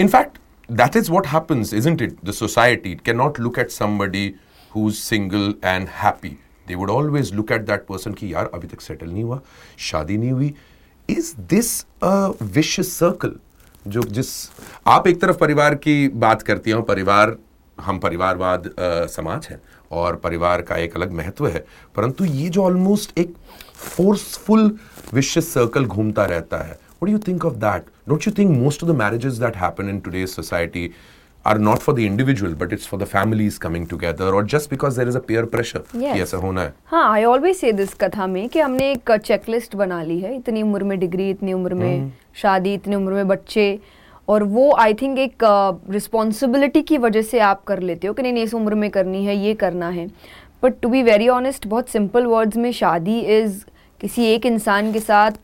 in fact 0.00 0.38
that 0.72 0.96
is 0.96 1.10
what 1.10 1.26
happens 1.26 1.74
isn't 1.74 2.02
it 2.02 2.16
the 2.24 2.30
society 2.30 2.94
can 3.04 3.16
not 3.16 3.40
look 3.40 3.58
at 3.58 3.70
somebody 3.70 4.34
who 4.76 4.88
is 4.88 4.94
single 4.94 5.54
and 5.64 5.88
happy 6.02 6.36
they 6.68 6.74
would 6.74 6.90
always 6.90 7.34
look 7.34 7.52
at 7.52 7.66
that 7.66 7.86
person 7.86 8.12
कि 8.12 8.32
यार, 8.34 8.50
अभी 8.54 8.68
तक 8.68 8.80
सेटल 8.80 9.10
नहीं 9.10 9.24
हुआ, 9.24 9.40
शादी 9.78 10.16
नहीं 10.18 10.30
हुई। 10.30 10.54
इज़ 11.08 11.34
दिस 11.40 11.84
विशियस 12.04 12.96
सर्कल 12.98 13.34
जो 13.86 14.02
जिस, 14.02 14.28
आप 14.86 15.06
एक 15.08 15.20
तरफ़ 15.20 15.36
परिवार 15.38 15.74
की 15.74 16.08
बात 16.08 16.42
करती 16.42 16.70
हैं, 16.70 16.82
परिवार, 16.82 17.36
हम 17.78 17.98
परिवारवाद 17.98 18.70
समाज 19.10 19.46
है, 19.50 19.60
और 19.92 20.16
परिवार 20.16 20.62
का 20.62 20.76
एक 20.76 20.96
अलग 20.96 21.12
महत्व 21.12 21.46
है, 21.46 21.64
परंतु 21.96 22.24
ये 22.24 22.48
जो 22.48 22.64
ऑलमोस्ट 22.64 23.18
एक 23.18 23.34
फोर्सफुल 23.74 24.70
विशियस 25.14 25.52
सर्कल 25.54 25.84
घूमता 25.84 26.24
रहता 26.24 26.58
है, 26.58 26.78
what 26.98 27.12
you 27.12 27.18
think 27.18 27.44
of 27.44 27.54
that 27.54 27.84
that? 27.84 28.26
You 28.26 28.32
think 28.38 28.50
most 28.58 28.84
of 28.84 28.90
the 28.92 28.98
marriages 28.98 29.38
that 29.42 29.56
happen 29.56 29.90
in 29.92 30.00
today's 30.06 30.32
society 30.34 30.84
are 31.48 31.58
not 31.58 31.82
for 31.82 31.92
the 31.96 32.06
individual 32.06 32.54
but 32.62 32.72
it's 32.76 32.86
for 32.92 32.98
the 33.02 33.06
families 33.10 33.58
coming 33.58 33.84
together 33.92 34.28
or 34.38 34.42
just 34.54 34.70
because 34.70 34.96
there 35.00 35.10
is 35.12 35.18
a 35.20 35.22
peer 35.28 35.44
pressure. 35.54 35.82
कि 35.92 36.00
Yes. 36.00 36.22
ऐसा 36.22 36.36
होना 36.36 36.62
है। 36.62 36.72
हाँ 36.86 37.04
I 37.12 37.24
always 37.24 37.56
say 37.56 37.72
this 37.72 37.94
कथा 38.00 38.26
में 38.26 38.48
कि 38.48 38.60
हमने 38.60 38.90
एक 38.92 39.12
चेकलिस्ट 39.24 39.76
बना 39.76 40.02
ली 40.02 40.18
है 40.20 40.34
इतनी 40.36 40.62
उम्र 40.62 40.84
में 40.84 40.98
डिग्री 41.00 41.30
इतनी 41.30 41.52
उम्र 41.52 41.74
में 41.74 42.12
शादी 42.42 42.74
इतनी 42.74 42.96
उम्र 42.96 43.12
में 43.12 43.28
बच्चे 43.28 43.78
और 44.28 44.42
वो 44.56 44.70
आई 44.80 44.94
थिंक 44.94 45.18
एक 45.18 45.44
रिस्पॉन्सिबिलिटी 45.90 46.80
uh, 46.80 46.86
की 46.88 46.98
वजह 46.98 47.22
से 47.22 47.38
आप 47.40 47.62
कर 47.64 47.80
लेते 47.80 48.06
हो 48.06 48.14
कि 48.14 48.22
नहीं 48.22 48.42
इस 48.42 48.54
उम्र 48.54 48.74
में 48.74 48.90
करनी 48.90 49.24
है 49.24 49.36
ये 49.36 49.54
करना 49.62 49.88
है। 49.88 50.06
But 50.62 50.80
to 50.82 50.88
be 50.88 51.02
very 51.02 51.28
honest 51.28 51.66
बहुत 51.66 51.88
सिंपल 51.88 52.26
वर्ड्स 52.26 52.56
में 52.56 52.70
शादी 52.72 53.18
इज़ 53.36 53.64
किसी 54.00 54.24
एक 54.24 54.46
इंसान 54.46 54.92
के 54.92 55.00
साथ 55.00 55.38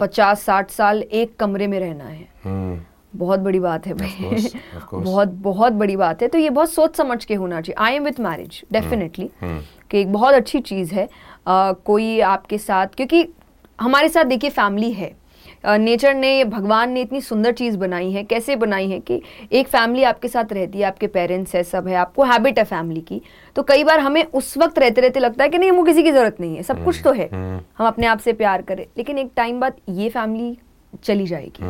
पचास 0.00 0.42
साठ 0.42 0.70
साल 0.70 1.02
एक 1.02 1.34
कमरे 1.38 1.66
में 1.66 1.78
रहना 1.80 2.04
है। 2.04 2.28
हम्म। 2.44 2.80
बहुत 3.16 3.40
बड़ी 3.40 3.60
बात 3.60 3.86
है 3.86 3.94
भाई. 3.94 4.08
बहुत 5.04 5.28
बहुत 5.28 5.72
बड़ी 5.72 5.96
बात 5.96 6.22
है। 6.22 6.28
तो 6.28 6.38
ये 6.38 6.50
बहुत 6.50 6.72
सोच 6.72 6.96
समझ 6.96 7.24
के 7.24 7.34
होना 7.34 7.60
चाहिए। 7.60 7.84
I 7.84 7.94
am 7.94 8.04
with 8.04 8.20
marriage 8.20 8.62
definitely 8.72 9.30
कि 9.90 10.00
एक 10.00 10.12
बहुत 10.12 10.34
अच्छी 10.34 10.60
चीज़ 10.60 10.94
है। 10.94 11.06
अ, 11.46 11.72
कोई 11.72 12.20
आपके 12.20 12.58
साथ 12.58 12.86
क्योंकि 12.86 13.28
हमारे 13.80 14.08
साथ 14.08 14.24
देखिए 14.24 14.50
फैमिली 14.50 14.92
है। 14.92 15.20
नेचर 15.66 16.14
ने 16.14 16.44
भगवान 16.44 16.90
ने 16.90 17.00
इतनी 17.00 17.20
सुंदर 17.20 17.52
चीज़ 17.52 17.76
बनाई 17.78 18.10
है 18.12 18.22
कैसे 18.24 18.56
बनाई 18.56 18.88
है 18.90 19.00
कि 19.00 19.22
एक 19.52 19.68
फैमिली 19.68 20.02
आपके 20.02 20.28
साथ 20.28 20.52
रहती 20.52 20.78
है 20.78 20.84
आपके 20.84 21.06
पेरेंट्स 21.06 21.54
है 21.54 21.62
सब 21.62 21.88
है 21.88 21.94
आपको 21.94 22.24
हैबिट 22.24 22.58
है 22.58 22.64
फैमिली 22.64 23.00
की। 23.00 23.20
तो 23.56 23.62
कई 23.62 23.84
बार 23.84 24.00
हमें 24.00 24.24
उस 24.24 24.58
वक्त 24.58 24.78
रहते 24.78 25.00
रहते 25.00 25.20
लगता 25.20 25.44
है 25.44 25.50
कि 25.50 25.58
नहीं 25.58 25.70
हमको 25.70 25.82
किसी 25.82 26.02
की 26.02 26.12
ज़रूरत 26.12 26.36
नहीं 26.40 26.56
है। 26.56 26.62
सब 26.62 26.84
कुछ 26.84 27.00
तो 27.04 27.12
है। 27.12 27.28
हम 27.78 27.86
अपने 27.86 28.06
आप 28.06 28.18
से 28.18 28.32
प्यार 28.32 28.62
करें। 28.62 28.86
लेकिन 28.98 29.18
एक 29.18 29.30
टाइम 29.36 29.60
बाद 29.60 29.74
ये 29.88 30.08
फैमिली 30.08 30.58
चली 31.04 31.26
जाएगी। 31.26 31.64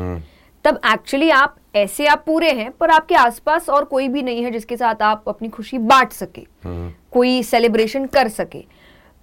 तब 0.65 0.81
एक्चुअली 0.87 1.31
आप 1.31 1.57
ऐसे 1.77 2.07
आप 2.07 2.23
पूरे 2.27 2.51
हैं 2.53 2.71
पर 2.71 2.91
आपके 2.91 3.15
आसपास 3.15 3.69
और 3.69 3.85
कोई 3.85 4.09
भी 4.09 4.23
नहीं 4.23 4.45
है 4.45 4.51
जिसके 4.51 4.77
साथ 4.77 5.03
आप 5.03 5.29
अपनी 5.29 5.49
खुशी 5.49 5.79
बांट 5.79 6.13
सके 6.13 6.43
कोई 7.13 7.43
सेलिब्रेशन 7.43 8.07
कर 8.07 8.29
सके। 8.29 8.65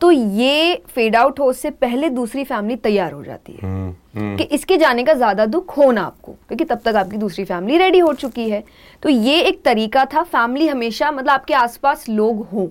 तो 0.01 0.11
ये 0.11 0.75
फेड 0.87 1.15
आउट 1.15 1.39
हो 1.39 1.51
से 1.53 1.69
पहले 1.71 2.09
दूसरी 2.09 2.43
फैमिली 2.43 2.75
तैयार 2.75 3.11
हो 3.11 3.23
जाती 3.23 3.53
है। 3.53 3.59
हम्म, 3.59 3.93
हम्म, 4.15 4.35
कि 4.37 4.43
इसके 4.45 4.77
जाने 4.77 5.03
का 5.03 5.13
ज़्यादा 5.13 5.45
दुख 5.45 5.77
हो 5.77 5.91
ना 5.91 6.01
आपको 6.01 6.31
क्योंकि 6.31 6.65
तब 6.65 6.81
तक 6.85 6.95
आपकी 6.95 7.17
दूसरी 7.17 7.45
फैमिली 7.45 7.77
रेडी 7.77 7.99
हो 7.99 8.13
चुकी 8.13 8.49
है। 8.49 8.63
तो 9.03 9.09
ये 9.09 9.39
एक 9.41 9.61
तरीका 9.63 10.05
था 10.05 10.23
फैमिली 10.23 10.67
हमेशा 10.67 11.11
मतलब 11.11 11.29
आपके 11.29 11.53
आसपास 11.53 12.07
लोग 12.09 12.45
हों। 12.47 12.67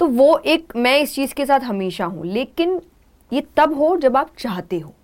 तो 0.00 0.06
वो 0.06 0.36
एक 0.46 0.72
मैं 0.76 0.98
इस 1.00 1.14
चीज़ 1.14 1.34
के 1.34 1.46
साथ 1.46 1.60
हमेशा 1.60 2.04
हूँ 2.04 2.26
लेकिन 2.26 2.80
ये 3.32 3.42
तब 3.56 3.74
हो 3.74 3.96
जब 3.96 4.16
आप 4.16 4.30
चाहते 4.38 4.78
हो। 4.78 4.94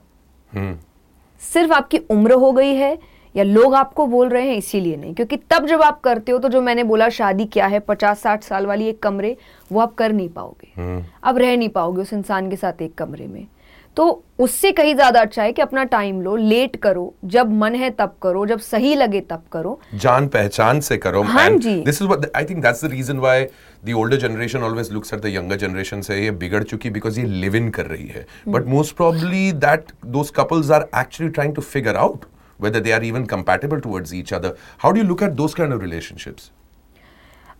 हम्म, 0.50 0.76
सिर्फ़ 1.42 1.72
आपकी 1.72 1.98
उम्र 2.10 2.32
हो 2.34 2.52
गई 2.52 2.74
है 2.74 2.98
या 3.34 3.44
लोग 3.44 3.74
आपको 3.74 4.06
बोल 4.06 4.28
रहे 4.28 4.48
हैं 4.48 4.56
इसीलिए 4.56 4.96
नहीं। 4.96 5.14
क्योंकि 5.14 5.36
तब 5.50 5.66
जब 5.66 5.82
आप 5.82 6.00
करते 6.00 6.32
हो 6.32 6.38
तो 6.38 6.48
जो 6.48 6.60
मैंने 6.60 6.82
बोला 6.84 7.08
शादी 7.10 7.44
क्या 7.46 7.66
है 7.66 7.80
पचास 7.80 8.20
साठ 8.22 8.42
साल 8.44 8.66
वाली 8.66 8.88
एक 8.88 9.02
कमरे 9.02 9.36
वो 9.72 9.80
आप 9.80 9.94
कर 9.94 10.12
नहीं 10.12 10.28
पाओगे। 10.28 10.72
हम्म, 10.76 11.04
आप 11.24 11.38
रह 11.38 11.56
नहीं 11.56 11.68
पाओगे 11.70 12.02
उस 12.02 12.12
इंसान 12.12 12.50
के 12.50 12.56
साथ 12.56 12.82
एक 12.82 12.94
कमरे 12.94 13.26
में। 13.26 13.46
तो 13.96 14.04
उससे 14.38 14.70
कहीं 14.72 14.94
ज़्यादा 14.94 15.20
अच्छा 15.20 15.42
है 15.42 15.52
कि 15.52 15.62
अपना 15.62 15.82
टाइम 15.84 16.20
लो 16.22 16.36
लेट 16.36 16.76
करो 16.76 17.12
जब 17.24 17.50
मन 17.52 17.74
है 17.74 17.90
तब 17.90 18.14
करो 18.22 18.44
जब 18.46 18.58
सही 18.60 18.94
लगे 18.94 19.20
तब 19.20 19.42
करो। 19.52 19.78
जान 19.94 20.28
पहचान 20.28 20.80
से 20.80 20.96
करो 20.98 21.22
हाँ 21.22 21.48
जी। 21.50 21.74
This 21.80 22.00
is 22.02 22.08
I 22.36 22.44
think 22.44 22.62
that's 22.62 22.84
the 22.84 22.90
reason 22.90 23.18
why 23.18 23.44
the 23.84 23.92
older 23.94 24.16
generation 24.16 24.62
always 24.62 24.92
looks 24.92 25.14
at 25.14 25.20
the 25.20 25.32
younger 25.34 25.56
generation 25.58 26.00
से 26.00 26.22
ये 26.22 26.30
बिगड़ 26.42 26.62
चुकी 26.64 26.90
बिकॉज़ 26.90 27.20
ये 27.20 27.26
लिव 27.26 27.56
इन 27.56 27.70
कर 27.70 27.86
रही 27.86 28.06
है 28.08 28.26
but 28.48 28.66
most 28.66 28.96
probably 28.96 29.50
that 29.64 29.92
those 30.06 30.30
couples 30.36 30.70
are 30.70 30.88
actually 31.00 31.32
trying 31.32 31.54
to 31.54 31.62
figure 31.62 31.96
out 31.96 32.24
whether 32.60 32.80
they 32.80 32.92
are 32.94 33.02
even 33.02 33.24
compatible 33.26 33.80
towards 33.84 34.10
each 34.14 34.32
other. 34.32 34.50
How 34.78 34.90
do 34.92 35.00
you 35.00 35.06
look 35.06 35.22
at 35.26 35.32
those 35.38 35.54
kind 35.54 35.74
of 35.76 35.80
relationships? 35.84 36.50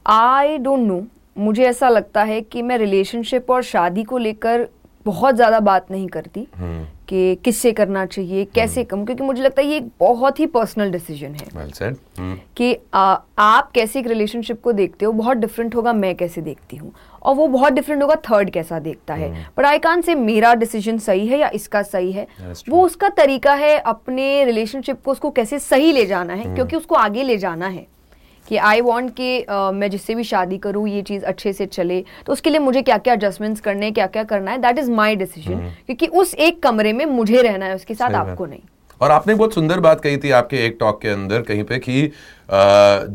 I 0.07 0.59
don't 0.59 0.87
know 0.89 1.01
मुझे 1.39 1.65
ऐसा 1.67 1.89
लगता 1.89 2.23
है 2.25 2.41
कि 2.43 2.63
मैं 2.63 2.77
relationship 2.79 3.51
और 3.51 3.63
शादी 3.63 4.05
को 4.05 4.19
लेकर 4.19 4.67
बहुत 5.07 5.35
ज़्यादा 5.35 5.61
बात 5.61 5.91
नहीं 5.91 6.07
करती। 6.09 6.47
कि 7.13 7.35
किससे 7.45 7.73
करना 7.73 8.07
चाहिए 8.07 8.45
कैसे 8.45 8.85
कम 8.85 9.05
क्योंकि 9.05 9.25
मुझे 9.25 9.43
लगता 9.43 9.63
है 9.63 9.69
ये 9.69 9.77
एक 9.77 9.89
बहुत 10.01 10.41
ही 10.41 10.47
पर्सनल 10.47 10.91
डिसीज़न 10.91 11.27
है। 11.27 11.47
Well 11.47 11.73
said 11.75 11.95
Hmm. 12.21 12.37
कि 12.57 12.79
आ, 12.95 13.17
आप 13.39 13.71
कैसे 13.71 13.99
एक 13.99 14.07
रिलेशनशिप 14.07 14.63
को 14.63 14.73
देखते 14.73 15.05
हो 15.05 15.13
बहुत 15.13 15.37
डिफरेंट 15.37 15.75
होगा 15.75 15.93
मैं 15.93 16.15
कैसे 16.15 16.41
देखती 16.41 16.77
हूँ। 16.77 16.93
और 17.23 17.35
वो 17.35 17.47
बहुत 17.47 17.73
डिफरेंट 17.73 18.03
होगा 18.03 18.15
थर्ड 18.15 18.51
कैसा 18.51 18.79
देखता 18.79 19.15
है। 19.15 19.47
बट 19.59 19.65
आई 19.65 19.79
कान 19.79 20.01
से 20.01 20.15
मेरा 20.15 20.55
डिसीज़न 20.55 20.99
सही 20.99 21.27
है 21.27 21.39
या 21.39 21.51
इसका 21.55 21.83
सही 21.83 22.13
है। 22.13 22.27
वो 22.69 22.85
उसका 22.87 23.09
तरीका 23.09 23.55
है 23.55 23.79
अपने 23.79 24.45
रिलेशनशिप 24.45 25.03
को 25.05 25.11
उसको 25.11 25.31
कैसे 25.31 25.59
सही 25.59 25.93
ले 25.93 26.07
जाना 26.07 26.35
है 26.35 26.55
क्योंकि 26.55 26.77
उसको 26.77 26.95
आगे 26.95 27.23
ले 27.23 27.37
जाना 27.39 27.67
है। 27.67 27.87
कि 28.53 28.59
आई 28.61 28.81
वॉन्ट 28.81 29.11
कि 29.11 29.29
मैं 29.75 29.89
जिससे 29.91 30.15
भी 30.15 30.25
शादी 30.25 30.57
करूँ 30.59 30.89
ये 30.89 31.03
चीज़ 31.03 31.23
अच्छे 31.25 31.53
से 31.53 31.67
चले 31.69 32.01
तो 32.27 32.33
उसके 32.33 32.51
लिए 32.51 32.59
मुझे 32.59 32.83
क्या 32.83 32.99
क्या 32.99 33.15
एडजस्टमेंट्स 33.15 33.61
करने 33.61 33.87
हैं 33.87 33.95
क्या 33.95 34.07
क्या 34.07 34.25
करना 34.25 34.51
है 34.51 34.59
दैट 34.59 34.79
इज़ 34.79 34.91
माई 34.91 35.17
डिसीज़न 35.17 35.59
क्योंकि 35.87 36.07
उस 36.07 36.35
एक 36.41 36.63
कमरे 36.63 36.93
में 36.93 37.05
मुझे 37.07 37.43
रहना 37.43 37.67
है 37.67 37.75
उसके 37.75 37.95
साथ 37.95 38.15
आपको 38.15 38.47
नहीं। 38.47 38.61
और 39.01 39.11
आपने 39.11 39.35
बहुत 39.35 39.55
सुंदर 39.55 39.81
बात 39.81 40.01
कही 40.01 40.17
थी 40.17 40.31
आपके 40.31 40.65
एक 40.67 40.77
टॉक 40.81 41.01
के 41.03 41.09
अंदर 41.09 41.43
कहीं 41.43 41.65
पे 41.65 41.79
कि 41.79 42.11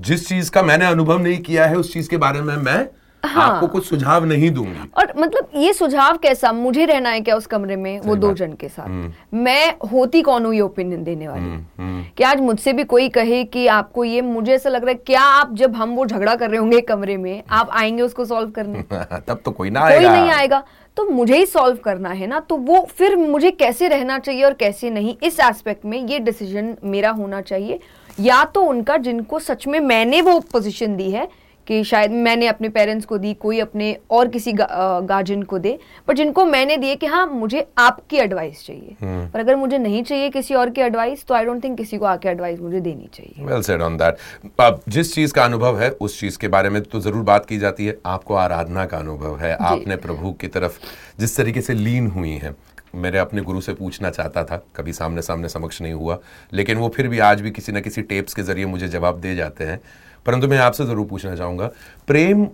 जिस 0.07 0.27
चीज़ 0.29 0.51
का 0.51 0.63
मैंने 0.63 0.85
अनुभव 0.85 1.19
नहीं 1.19 1.37
किया 1.41 1.65
है 1.65 1.75
उस 1.75 1.93
चीज़ 1.93 2.09
के 2.09 2.17
बारे 2.17 2.41
में 2.41 2.55
मैं 2.57 2.79
हाँ। 3.23 3.43
आपको 3.43 3.67
कुछ 3.67 3.85
सुझाव 3.85 4.25
नहीं 4.25 4.49
दूँगी। 4.51 4.89
और 4.97 5.11
मतलब 5.17 5.49
ये 5.55 5.73
सुझाव 5.73 6.17
कैसा 6.17 6.51
मुझे 6.51 6.85
रहना 6.85 7.09
है 7.09 7.21
क्या 7.21 7.35
उस 7.35 7.45
कमरे 7.45 7.75
में 7.75 7.99
वो 7.99 8.15
दो 8.15 8.33
जन 8.33 8.53
के 8.53 8.69
साथ। 8.69 9.11
मैं 9.33 9.73
होती 9.91 10.21
कौन 10.21 10.45
हूँ 10.45 10.53
ये 10.53 10.61
ओपिनियन 10.61 11.03
देने 11.03 11.27
वाली? 11.27 12.11
कि 12.17 12.23
आज 12.23 12.39
मुझसे 12.39 12.73
भी 12.73 12.83
कोई 12.83 13.09
कहे 13.09 13.43
कि 13.43 13.67
आपको 13.67 14.03
ये 14.03 14.21
मुझे 14.21 14.53
ऐसा 14.53 14.69
लग 14.69 14.81
रहा 14.81 14.89
है 14.89 14.95
क्या 14.95 15.21
आप 15.21 15.53
जब 15.53 15.75
हम 15.75 15.95
वो 15.95 16.05
झगड़ा 16.05 16.35
कर 16.35 16.49
रहे 16.49 16.59
होंगे 16.59 16.81
कमरे 16.81 17.17
में 17.17 17.43
आप 17.49 17.69
आएँगे 17.71 18.03
उसको 18.03 18.25
सॉल्व 18.25 18.51
करने? 18.51 18.81
तब 19.27 19.41
तो 19.45 19.51
कोई 19.51 19.69
ना 19.69 19.89
कोई 19.89 19.99
नहीं 19.99 20.31
आएगा। 20.31 20.63
तो 20.97 21.05
मुझे 21.05 21.37
ही 21.37 21.45
सॉल्व 21.45 21.75
करना 21.75 22.09
है 22.09 22.27
ना 22.27 22.39
तो 22.39 22.57
वो 22.57 22.85
फिर 22.91 23.15
मुझे 23.15 23.51
कैसे 23.51 23.87
रहना 23.87 24.19
चाहिए 24.19 24.43
और 24.43 24.53
कैसे 24.53 24.89
नहीं? 24.89 25.15
इस 25.23 25.39
एस्पेक्ट 25.39 25.85
में 25.85 26.07
ये 26.07 26.19
डिसीज़न 26.19 26.75
मेरा 26.83 27.09
होना 27.09 27.41
चाहिए। 27.41 27.79
या 28.19 28.43
तो 28.45 28.61
उनका 28.61 28.97
जिनको 28.97 29.39
सच 29.39 29.67
में 29.67 29.79
मैंने 29.79 30.21
वो 30.21 30.39
पोजीशन 30.39 30.95
दी 30.95 31.09
है 31.11 31.27
कि 31.67 31.83
शायद 31.83 32.11
मैंने 32.11 32.47
अपने 32.47 32.69
पेरेंट्स 32.69 33.05
को 33.05 33.17
दी 33.17 33.33
कोई 33.35 33.59
अपने 33.59 33.95
और 34.11 34.27
किसी 34.27 34.51
गार्जियन 34.53 35.43
को 35.43 35.59
दे। 35.59 35.77
पर 36.07 36.15
जिनको 36.15 36.45
मैंने 36.45 36.77
दिए 36.77 36.95
कि 36.95 37.05
हाँ 37.05 37.25
मुझे 37.27 37.65
आपकी 37.77 38.17
एडवाइस 38.17 38.65
चाहिए। 38.65 38.95
हम्म। 39.01 39.27
पर 39.29 39.39
अगर 39.39 39.55
मुझे 39.55 39.77
नहीं 39.77 40.03
चाहिए 40.03 40.29
किसी 40.29 40.53
और 40.53 40.69
की 40.69 40.81
एडवाइस 40.81 41.25
तो 41.27 41.33
आई 41.33 41.45
डोंट 41.45 41.63
थिंक 41.63 41.77
किसी 41.77 41.97
को 41.97 42.05
आके 42.05 42.29
एडवाइस 42.29 42.59
मुझे 42.59 42.79
देनी 42.81 43.09
चाहिए। 43.13 43.45
वेल 43.45 43.61
सेड 43.61 43.81
ऑन 43.81 43.97
दैट 43.97 44.17
अब 44.59 44.81
जिस 44.89 45.13
चीज़ 45.15 45.33
का 45.33 45.45
अनुभव 45.45 45.79
है 45.79 45.89
उस 45.91 46.19
चीज़ 46.19 46.37
के 46.37 46.47
बारे 46.47 46.69
में 46.69 46.81
तो 46.83 46.99
ज़रूर 46.99 47.23
बात 47.23 47.45
की 47.45 47.57
जाती 47.57 47.85
है। 47.85 47.97
आपको 48.05 48.35
आराधना 48.37 48.85
का 48.85 48.97
अनुभव 48.97 49.37
है। 49.39 49.55
आपने 49.55 49.95
प्रभु 49.97 50.31
की 50.31 50.47
तरफ़ 50.49 50.79
जिस 51.19 51.37
तरीके 51.37 51.61
से 51.61 51.73
लीन 51.73 52.07
हुई 52.09 52.33
है 52.37 52.55
मेरे 52.95 53.19
अपने 53.19 53.41
गुरु 53.41 53.61
से 53.61 53.73
पूछना 53.73 54.09
चाहता 54.09 54.43
था 54.43 54.61
कभी 54.75 54.93
सामने 54.93 55.21
सामने 55.21 55.49
समक्ष 55.49 55.81
नहीं 55.81 55.93
हुआ 55.93 56.17
लेकिन 56.53 56.77
वो 56.77 56.87
फिर 56.89 57.07
भी 57.07 57.19
आज 57.21 57.41
भी 57.41 57.51
किसी 57.51 57.71
न 57.71 57.81
किसी 57.81 58.01
टेप्स 58.03 58.33
के 58.33 58.43
ज़रिए 58.43 58.65
मुझे 58.65 58.87
जवाब 58.89 59.19
दे 59.21 59.35
जाते 59.35 59.63
हैं। 59.63 59.79
परंतु 60.27 60.47
मैं 60.47 60.57
आपसे 60.59 60.85
ज़रूर 60.85 61.05
पूछना 61.07 61.35
चाहूँगा, 61.35 61.71
प्रेम 62.07 62.47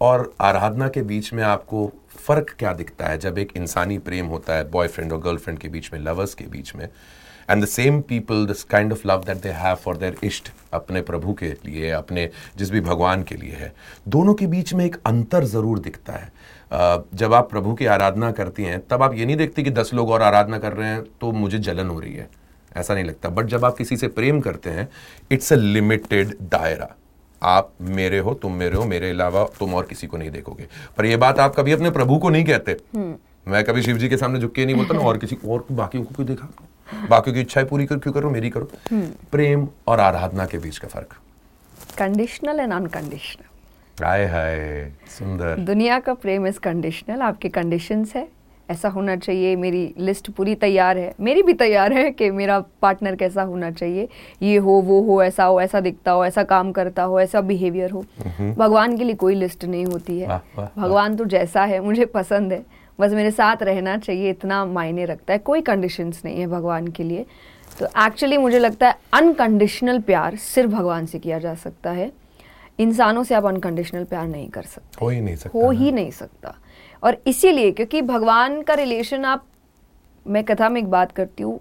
और 0.00 0.32
आराधना 0.40 0.88
के 0.88 1.02
बीच 1.02 1.32
में 1.32 1.42
आपको 1.44 1.90
फ़र्क 2.16 2.54
क्या 2.58 2.72
दिखता 2.74 3.06
है? 3.06 3.18
जब 3.18 3.38
एक 3.38 3.52
इंसानी 3.56 3.98
प्रेम 4.00 4.26
होता 4.26 4.54
है 4.54 4.68
बॉयफ्रेंड 4.70 5.12
और 5.12 5.20
गर्लफ्रेंड 5.20 5.58
के 5.58 5.68
बीच 5.68 5.92
में 5.92 6.00
लवर्स 6.00 6.34
के 6.34 6.44
बीच 6.46 6.74
में 6.76 6.88
and 7.50 7.62
the 7.62 7.66
same 7.66 8.00
people 8.00 8.44
this 8.46 8.62
kind 8.64 8.92
of 8.92 9.06
love 9.08 9.22
that 9.26 9.36
they 9.36 9.48
have 9.50 9.76
for 9.76 9.96
their 9.96 10.16
ishta, 10.24 10.50
अपने 10.72 11.00
प्रभु 11.02 11.32
के 11.34 11.48
लिए, 11.64 11.90
अपने 11.90 12.28
जिस 12.56 12.70
भी 12.70 12.80
भगवान 12.80 13.22
के 13.22 13.36
लिए 13.36 13.54
है, 13.54 13.72
दोनों 14.08 14.34
के 14.34 14.46
बीच 14.46 14.72
में 14.74 14.84
एक 14.84 14.96
अंतर 15.06 15.44
ज़रूर 15.46 15.78
दिखता 15.78 16.12
है। 16.12 16.32
जब 17.14 17.34
आप 17.34 17.50
प्रभु 17.50 17.74
की 17.74 17.86
आराधना 17.88 18.30
करती 18.32 18.64
हैं, 18.64 18.80
तब 18.88 19.02
आप 19.02 19.14
ये 19.14 19.26
नहीं 19.26 19.36
देखती 19.36 19.62
कि 19.62 19.70
दस 19.70 19.94
लोग 19.94 20.10
और 20.10 20.22
आराधना 20.22 20.58
कर 20.58 20.72
रहे 20.72 20.88
हैं 20.88 21.02
तो 21.20 21.32
मुझे 21.32 21.58
जलन 21.60 21.88
हो 21.88 21.98
रही 22.00 22.14
है। 22.14 22.28
ऐसा 22.76 22.94
नहीं 22.94 23.04
लगता। 23.04 23.28
बट 23.28 23.46
जब 23.46 23.64
आप 23.64 23.76
किसी 23.76 23.96
से 23.96 24.08
प्रेम 24.10 24.40
करते 24.40 24.70
हैं 24.70 24.88
इट्स 25.32 25.52
अ 25.52 25.56
लिमिटेड 25.56 26.36
दायरा। 26.42 26.94
आप 27.42 27.72
मेरे 27.80 28.18
हो 28.18 28.34
तुम 28.34 28.52
मेरे 28.52 28.76
हो 28.76 28.84
मेरे 28.84 29.10
अलावा 29.10 29.44
तुम 29.58 29.74
और 29.74 29.84
किसी 29.84 30.06
को 30.06 30.16
नहीं 30.16 30.30
देखोगे। 30.30 30.66
पर 30.96 31.04
यह 31.04 31.16
बात 31.16 31.38
आप 31.38 31.54
कभी 31.56 31.72
अपने 31.72 31.90
प्रभु 31.90 32.18
को 32.18 32.30
नहीं 32.30 32.44
कहते। 32.44 32.72
हम्म। 32.72 33.52
मैं 33.52 33.64
कभी 33.64 33.82
शिव 33.82 33.98
जी 33.98 34.08
के 34.08 34.16
सामने 34.16 34.40
झुक 34.40 34.54
के 34.54 34.66
नहीं 34.66 34.76
बोलता 34.76 34.94
ना 34.94 35.00
और 35.00 35.18
किसी 35.18 35.36
और 35.48 35.66
बाकी 35.72 35.98
को 35.98 36.04
क्यों 36.04 36.26
देखा 36.26 36.48
बाकी 37.10 37.32
की 37.32 37.40
इच्छाएँ 37.40 37.66
पूरी 37.66 37.86
कर 37.86 37.98
क्यों 37.98 38.14
करो 38.14 38.30
मेरी 38.30 38.50
करो। 38.50 38.70
हम्म। 38.90 39.06
प्रेम 39.32 39.68
और 39.86 40.00
आराधना 40.00 40.46
के 40.46 40.58
बीच 40.58 40.78
का 40.78 40.88
फ़र्क। 40.88 41.14
कंडीशनल 41.98 42.60
एंड 42.60 42.72
अनकंडीशनल 42.72 44.04
हाय 44.04 44.24
हाय 44.26 44.92
सुंदर। 45.18 45.56
दुनिया 45.56 45.98
का 45.98 46.14
प्रेम 46.14 46.46
इज़ 46.46 46.58
कंडीशनल 46.60 47.22
आपके 47.22 47.48
कंडीशंस 47.48 48.12
है। 48.16 48.28
ऐसा 48.70 48.88
होना 48.88 49.16
चाहिए 49.16 49.54
मेरी 49.56 49.94
लिस्ट 49.98 50.30
पूरी 50.30 50.54
तैयार 50.54 50.98
है। 50.98 51.14
मेरी 51.20 51.42
भी 51.42 51.52
तैयार 51.52 51.92
है 51.92 52.10
कि 52.10 52.30
मेरा 52.30 52.58
पार्टनर 52.82 53.14
कैसा 53.16 53.42
होना 53.42 53.70
चाहिए। 53.70 54.08
ये 54.42 54.56
हो 54.56 54.72
वो 54.80 55.00
हो 55.02 55.22
ऐसा 55.22 55.44
हो 55.44 55.60
ऐसा 55.60 55.80
दिखता 55.80 56.12
हो 56.12 56.24
ऐसा 56.24 56.42
काम 56.42 56.72
करता 56.72 57.02
हो 57.02 57.20
ऐसा 57.20 57.40
बिहेवियर 57.40 57.90
हो। 57.90 58.04
भगवान 58.58 58.96
के 58.98 59.04
लिए 59.04 59.14
कोई 59.14 59.34
लिस्ट 59.34 59.64
नहीं 59.64 59.84
होती 59.84 60.18
है। 60.20 60.28
भगवान 60.76 61.16
तो 61.16 61.24
जैसा 61.24 61.64
है 61.64 61.80
मुझे 61.80 62.04
पसंद 62.04 62.52
है। 62.52 62.64
बस 63.00 63.12
मेरे 63.12 63.30
साथ 63.30 63.62
रहना 63.62 63.96
चाहिए 63.98 64.30
इतना 64.30 64.64
मायने 64.64 65.04
रखता 65.04 65.32
है। 65.32 65.38
कोई 65.38 65.60
कंडीशंस 65.60 66.22
नहीं 66.24 66.40
है 66.40 66.46
भगवान 66.46 66.88
के 66.88 67.02
लिए। 67.02 67.26
तो 67.78 67.86
एक्चुअली 68.06 68.36
मुझे 68.36 68.58
लगता 68.58 68.88
है 68.88 68.94
अनकंडीशनल 69.12 70.00
प्यार 70.00 70.36
सिर्फ़ 70.36 70.70
भगवान 70.70 71.06
से 71.06 71.18
किया 71.18 71.38
जा 71.38 71.54
सकता 71.54 71.90
है। 71.90 72.10
इंसानों 72.78 73.22
से 73.24 73.34
आप 73.34 73.44
अनकंडीशनल 73.44 74.04
प्यार 74.04 74.26
नहीं 74.26 74.48
कर 74.48 74.62
सकते। 74.62 74.98
हो 75.02 75.08
ही 75.08 75.20
नहीं 75.20 75.36
सकता 75.36 75.58
हो 75.58 75.70
ही 75.70 75.92
नहीं 75.92 76.10
सकता। 76.10 76.54
और 77.02 77.16
इसीलिए 77.26 77.70
क्योंकि 77.72 78.02
भगवान 78.02 78.62
का 78.62 78.74
रिलेशन 78.74 79.24
आप 79.24 79.44
मैं 80.26 80.44
कथा 80.44 80.68
में 80.68 80.80
एक 80.80 80.90
बात 80.90 81.12
करती 81.12 81.42
हूँ 81.42 81.58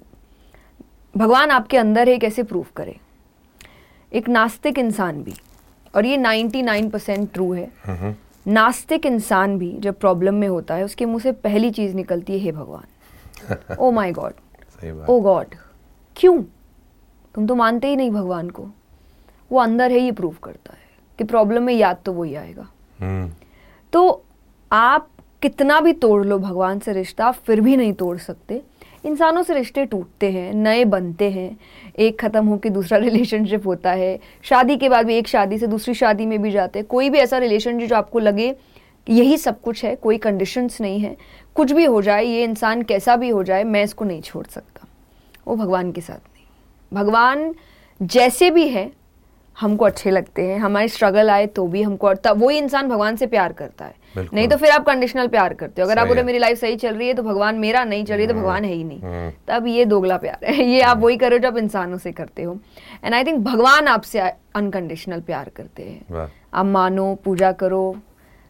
भगवान 1.16 1.52
आपके 1.52 1.78
अंदर 1.78 2.10
है 2.10 2.18
कैसे 2.18 2.44
प्रूव 2.44 2.66
करे? 2.76 2.96
एक 4.12 4.30
नास्तिक 4.30 4.80
इंसान 4.80 5.22
भी 5.24 5.34
और 5.96 6.06
ये 6.06 6.18
99 6.18 6.90
परसेंट 6.92 7.32
ट्रू 7.34 7.54
है। 7.54 8.16
नास्तिक 8.48 9.06
इंसान 9.06 9.58
भी 9.60 9.72
जब 9.80 10.00
प्रॉब्लम 10.00 10.36
में 10.36 10.48
होता 10.48 10.76
है 10.76 10.84
उसके 10.84 11.06
मुँह 11.06 11.20
से 11.20 11.32
पहली 11.32 11.72
चीज़ 11.72 11.96
निकलती 11.96 12.34
है 12.34 12.40
हे 12.40 12.52
भगवान। 12.52 13.76
Oh 13.80 13.92
my 13.92 14.12
God 14.12 14.34
oh 15.10 15.20
God 15.20 15.56
क्यों? 16.16 16.42
तुम 17.36 17.48
तो 17.48 17.56
मानते 17.56 17.88
ही 17.88 17.96
नहीं 17.96 18.12
भगवान 18.12 18.50
को। 18.50 18.68
वो 19.52 19.60
अंदर 19.60 19.92
है 19.92 20.00
ये 20.00 20.12
प्रूव 20.12 20.36
करता 20.44 20.74
है 20.74 20.88
कि 21.20 21.24
प्रॉब्लम 21.24 21.64
में 21.64 21.74
याद 21.74 21.98
तो 22.06 22.14
वही 22.14 22.36
आएगा। 22.36 22.68
हम्म। 23.00 23.32
तो 23.94 24.24
आप 24.72 25.10
कितना 25.42 25.82
भी 25.82 25.94
तोड़ 25.94 26.26
लो, 26.26 26.40
भगवान 26.40 26.80
से 26.80 26.94
रिश्ता 26.94 27.32
फिर 27.32 27.62
भी 27.62 27.78
नहीं 27.78 27.94
तोड़ 27.94 28.18
सकते। 28.18 28.62
इंसानों 29.06 29.44
से 29.44 29.54
रिश्ते 29.54 29.86
टूटते 29.86 30.32
हैं, 30.32 30.54
नए 30.54 30.86
बनते 30.86 31.30
हैं। 31.30 31.60
एक 32.00 32.22
ख़त्म 32.22 32.46
हो 32.46 32.52
होकर 32.52 32.70
दूसरा 32.70 32.98
रिलेशनशिप 33.08 33.68
होता 33.68 33.92
है। 33.92 34.20
शादी 34.42 34.78
के 34.78 34.90
बाद 34.90 35.06
भी 35.06 35.16
एक 35.16 35.28
शादी 35.28 35.58
से 35.58 35.68
दूसरी 35.68 35.94
शादी 35.94 36.26
में 36.26 36.42
भी 36.42 36.52
जाते 36.52 36.80
हैं। 36.80 36.86
कोई 36.88 37.10
भी 37.10 37.18
ऐसा 37.18 37.38
रिलेशनशिप 37.38 37.90
जो 37.90 37.96
आपको 37.96 38.20
लगे, 38.20 38.56
यही 39.10 39.38
सब 39.38 39.62
कुछ 39.62 39.86
है, 39.86 39.96
कोई 39.96 40.18
कंडीशंस 40.18 40.82
नहीं 40.82 41.00
है। 41.00 41.18
कुछ 41.56 41.72
भी 41.72 41.86
हो 41.86 42.02
जाए, 42.02 42.26
ये 42.26 42.44
इंसान 42.44 42.82
कैसा 42.82 43.16
भी 43.16 43.30
हो 43.30 43.44
जाए, 43.44 43.64
मैं 43.64 43.84
इसको 43.84 44.06
नहीं 44.06 44.22
छोड़ 44.22 44.46
सकता। 44.46 44.88
वो 45.48 45.56
भगवान 45.56 45.92
के 45.92 46.02
साथ 46.02 46.16
नहीं। 46.16 46.46
भगवान 46.94 47.56
जैसे 48.02 48.52
भी 48.52 48.68
है, 48.68 48.92
हमको 49.60 49.86
अच्छे 49.86 50.12
लगते 50.12 50.42
हैं। 50.42 50.60
हमारे 50.60 50.88
स्ट्रगल 50.88 51.30
आए 51.30 51.48
तो 51.48 51.68
भी 51.68 51.82
हमको 51.82 52.14
तब 52.14 52.44
वही 52.44 52.58
इंसान 52.58 52.90
भगवान 52.90 53.16
से 53.16 53.28
प्यार 53.28 53.54
करता 53.54 53.86
है। 53.86 53.99
नहीं 54.18 54.48
तो 54.48 54.58
फिर 54.58 54.70
आप 54.70 54.86
कंडीशनल 54.86 55.28
प्यार 55.28 55.54
करते 55.54 55.82
हो। 55.82 55.88
अगर 55.88 56.00
आप 56.00 56.08
बोले 56.08 56.24
मेरी 56.24 56.38
लाइफ 56.38 56.60
सही 56.60 56.76
चल 56.76 56.96
रही 56.96 57.08
है 57.08 57.14
तो 57.14 57.24
भगवान 57.24 57.56
मेरा 57.56 57.84
नहीं 57.84 58.06
चल 58.06 58.14
रही 58.14 58.26
है 58.26 58.28
तो 58.28 58.34
भगवान 58.34 58.66
है 58.66 58.74
ही 58.74 58.84
नहीं। 58.84 59.00
हम्म। 59.00 59.32
तब 59.48 59.68
ये 59.68 59.86
दोगला 59.86 60.18
प्यार 60.18 60.46
है। 60.46 60.64
ये 60.70 60.82
आप 60.82 60.98
वही 60.98 61.18
करो 61.18 61.38
जो 61.38 61.48
आप 61.48 61.58
इंसानों 61.58 61.98
से 61.98 62.12
करते 62.12 62.44
हो। 62.44 62.60
एंड 63.04 63.14
आई 63.14 63.24
थिंक 63.24 63.40
भगवान 63.40 63.88
आपसे 63.88 64.20
अनकंडीशनल 64.56 65.22
प्यार 65.22 65.50
करते 65.56 65.84
हैं। 65.84 66.28
आप 66.54 66.66
मानो 66.66 67.16
पूजा 67.16 67.52
करो। 67.52 67.96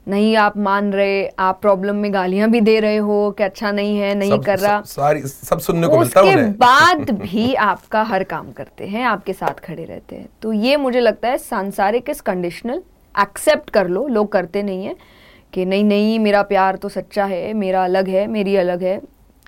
नहीं 0.08 0.36
आप 0.36 0.58
मान 0.58 0.94
रहे 0.94 1.28
आप 1.40 1.62
प्रॉब्लम 1.62 1.96
में 1.96 2.14
गालियाँ 2.14 2.50
भी 2.50 2.62
दे 2.62 2.80
रहे 2.80 2.98
हो 2.98 3.32
कि 3.32 3.44
अच्छा 3.44 3.72
नहीं 3.72 3.98
है 3.98 4.16
नहीं 4.16 4.32
सब, 4.32 4.44
कर 4.46 4.60
रहा। 4.60 4.82
सारी 4.82 5.22
सब 5.22 5.60
सुनने 5.60 5.88
को 5.88 5.98
मिलता 5.98 6.22
उसके 6.22 6.36
बाद 6.46 7.12
भी 7.22 7.54
आपका 7.54 8.04
हर 8.04 8.24
काम 8.24 8.52
करते 8.52 8.88
हैं 8.88 9.04
आपके 9.06 9.34
साथ 9.34 9.60
खड़े 9.60 9.86
रहते 9.86 10.16
हैं। 10.16 10.30
तो 10.42 10.54
ये 10.54 10.78
मुझे 10.78 11.00
लगता 11.00 11.28
है 11.28 11.38
सांसारिक 11.38 12.10
इस 12.10 12.22
कंडीशनल 12.22 12.82
एक्सेप्ट 13.22 13.70
कर 13.70 13.88
लो 13.88 14.08
लोग 14.08 14.32
करते 14.32 14.64
नहीं 14.64 14.86
है। 14.86 14.96
कि 15.54 15.66
नहीं 15.66 15.84
नहीं 15.84 16.18
मेरा 16.20 16.42
प्यार 16.44 16.76
तो 16.76 16.90
सच्चा 16.90 17.26
है 17.26 17.54
मेरा 17.54 17.84
अलग 17.84 18.08
है 18.08 18.26
मेरी 18.28 18.56
अलग 18.56 18.84
है 18.84 18.98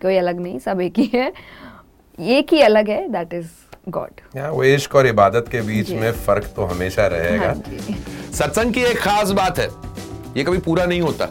कोई 0.02 0.18
अलग 0.18 0.40
नहीं 0.40 0.60
सब 0.60 0.82
एक 0.82 1.00
ही 1.00 1.10
है। 1.14 1.32
एक 2.20 2.54
ही 2.54 2.62
अलग 2.62 2.90
है 2.90 3.08
दैट 3.12 3.34
इज़ 3.34 3.48
गॉड 3.90 4.22
वो 4.38 4.64
इश्क 4.64 4.96
और 4.96 5.08
इबादत 5.08 5.46
के 5.52 5.62
बीच 5.62 5.90
में 5.92 6.12
फ़र्क 6.26 6.54
तो 6.56 6.66
हमेशा 6.66 7.08
रहेगा। 7.08 7.48
हाँ 7.48 7.56
सत्संग 8.34 8.74
की 8.74 8.82
एक 8.82 8.98
खास 9.00 9.32
बात 9.32 9.60
है 9.60 9.68
ये 10.38 10.44
कभी 10.44 10.58
पूरा 10.60 10.86
नहीं 10.86 11.02
होता। 11.02 11.26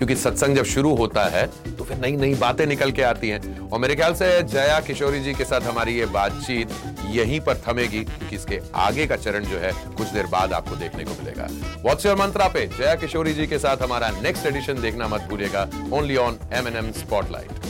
क्योंकि 0.00 0.14
सत्संग 0.16 0.56
जब 0.56 0.64
शुरू 0.64 0.94
होता 0.96 1.24
है 1.28 1.46
तो 1.76 1.84
फिर 1.84 1.98
नई 1.98 2.12
नई 2.16 2.34
बातें 2.34 2.64
निकल 2.66 2.90
के 2.90 3.02
आती 3.02 3.28
हैं। 3.28 3.68
और 3.68 3.78
मेरे 3.78 3.94
ख्याल 3.94 4.14
से 4.14 4.42
जया 4.44 4.78
किशोरी 4.80 5.20
जी 5.20 5.34
के 5.34 5.44
साथ 5.44 5.60
हमारी 5.60 5.98
ये 5.98 6.06
बातचीत 6.08 6.70
यहीं 7.10 7.40
पर 7.40 7.56
थमेगी, 7.58 8.02
क्योंकि 8.04 8.36
इसके 8.36 8.60
आगे 8.76 9.06
का 9.06 9.16
चरण 9.16 9.44
जो 9.44 9.58
है, 9.58 9.72
कुछ 9.96 10.08
देर 10.08 10.26
बाद 10.26 10.52
आपको 10.52 10.76
देखने 10.76 11.04
को 11.04 11.10
मिलेगा। 11.12 11.48
वॉट्स 11.82 12.06
योर 12.06 12.16
मंत्रा 12.16 12.46
पे? 12.48 12.66
जया 12.78 12.94
किशोरी 12.94 13.32
जी 13.34 13.46
के 13.46 13.58
साथ 13.58 13.82
हमारा 13.82 14.10
नेक्स्ट 14.22 14.46
एडिशन 14.46 14.80
देखना 14.82 15.08
मत 15.08 15.26
भूलिएगा। 15.30 15.68
Only 15.92 16.16
on 16.16 16.38
M 16.52 16.68
N 16.68 16.76
M 16.76 16.90
spotlight 17.00 17.68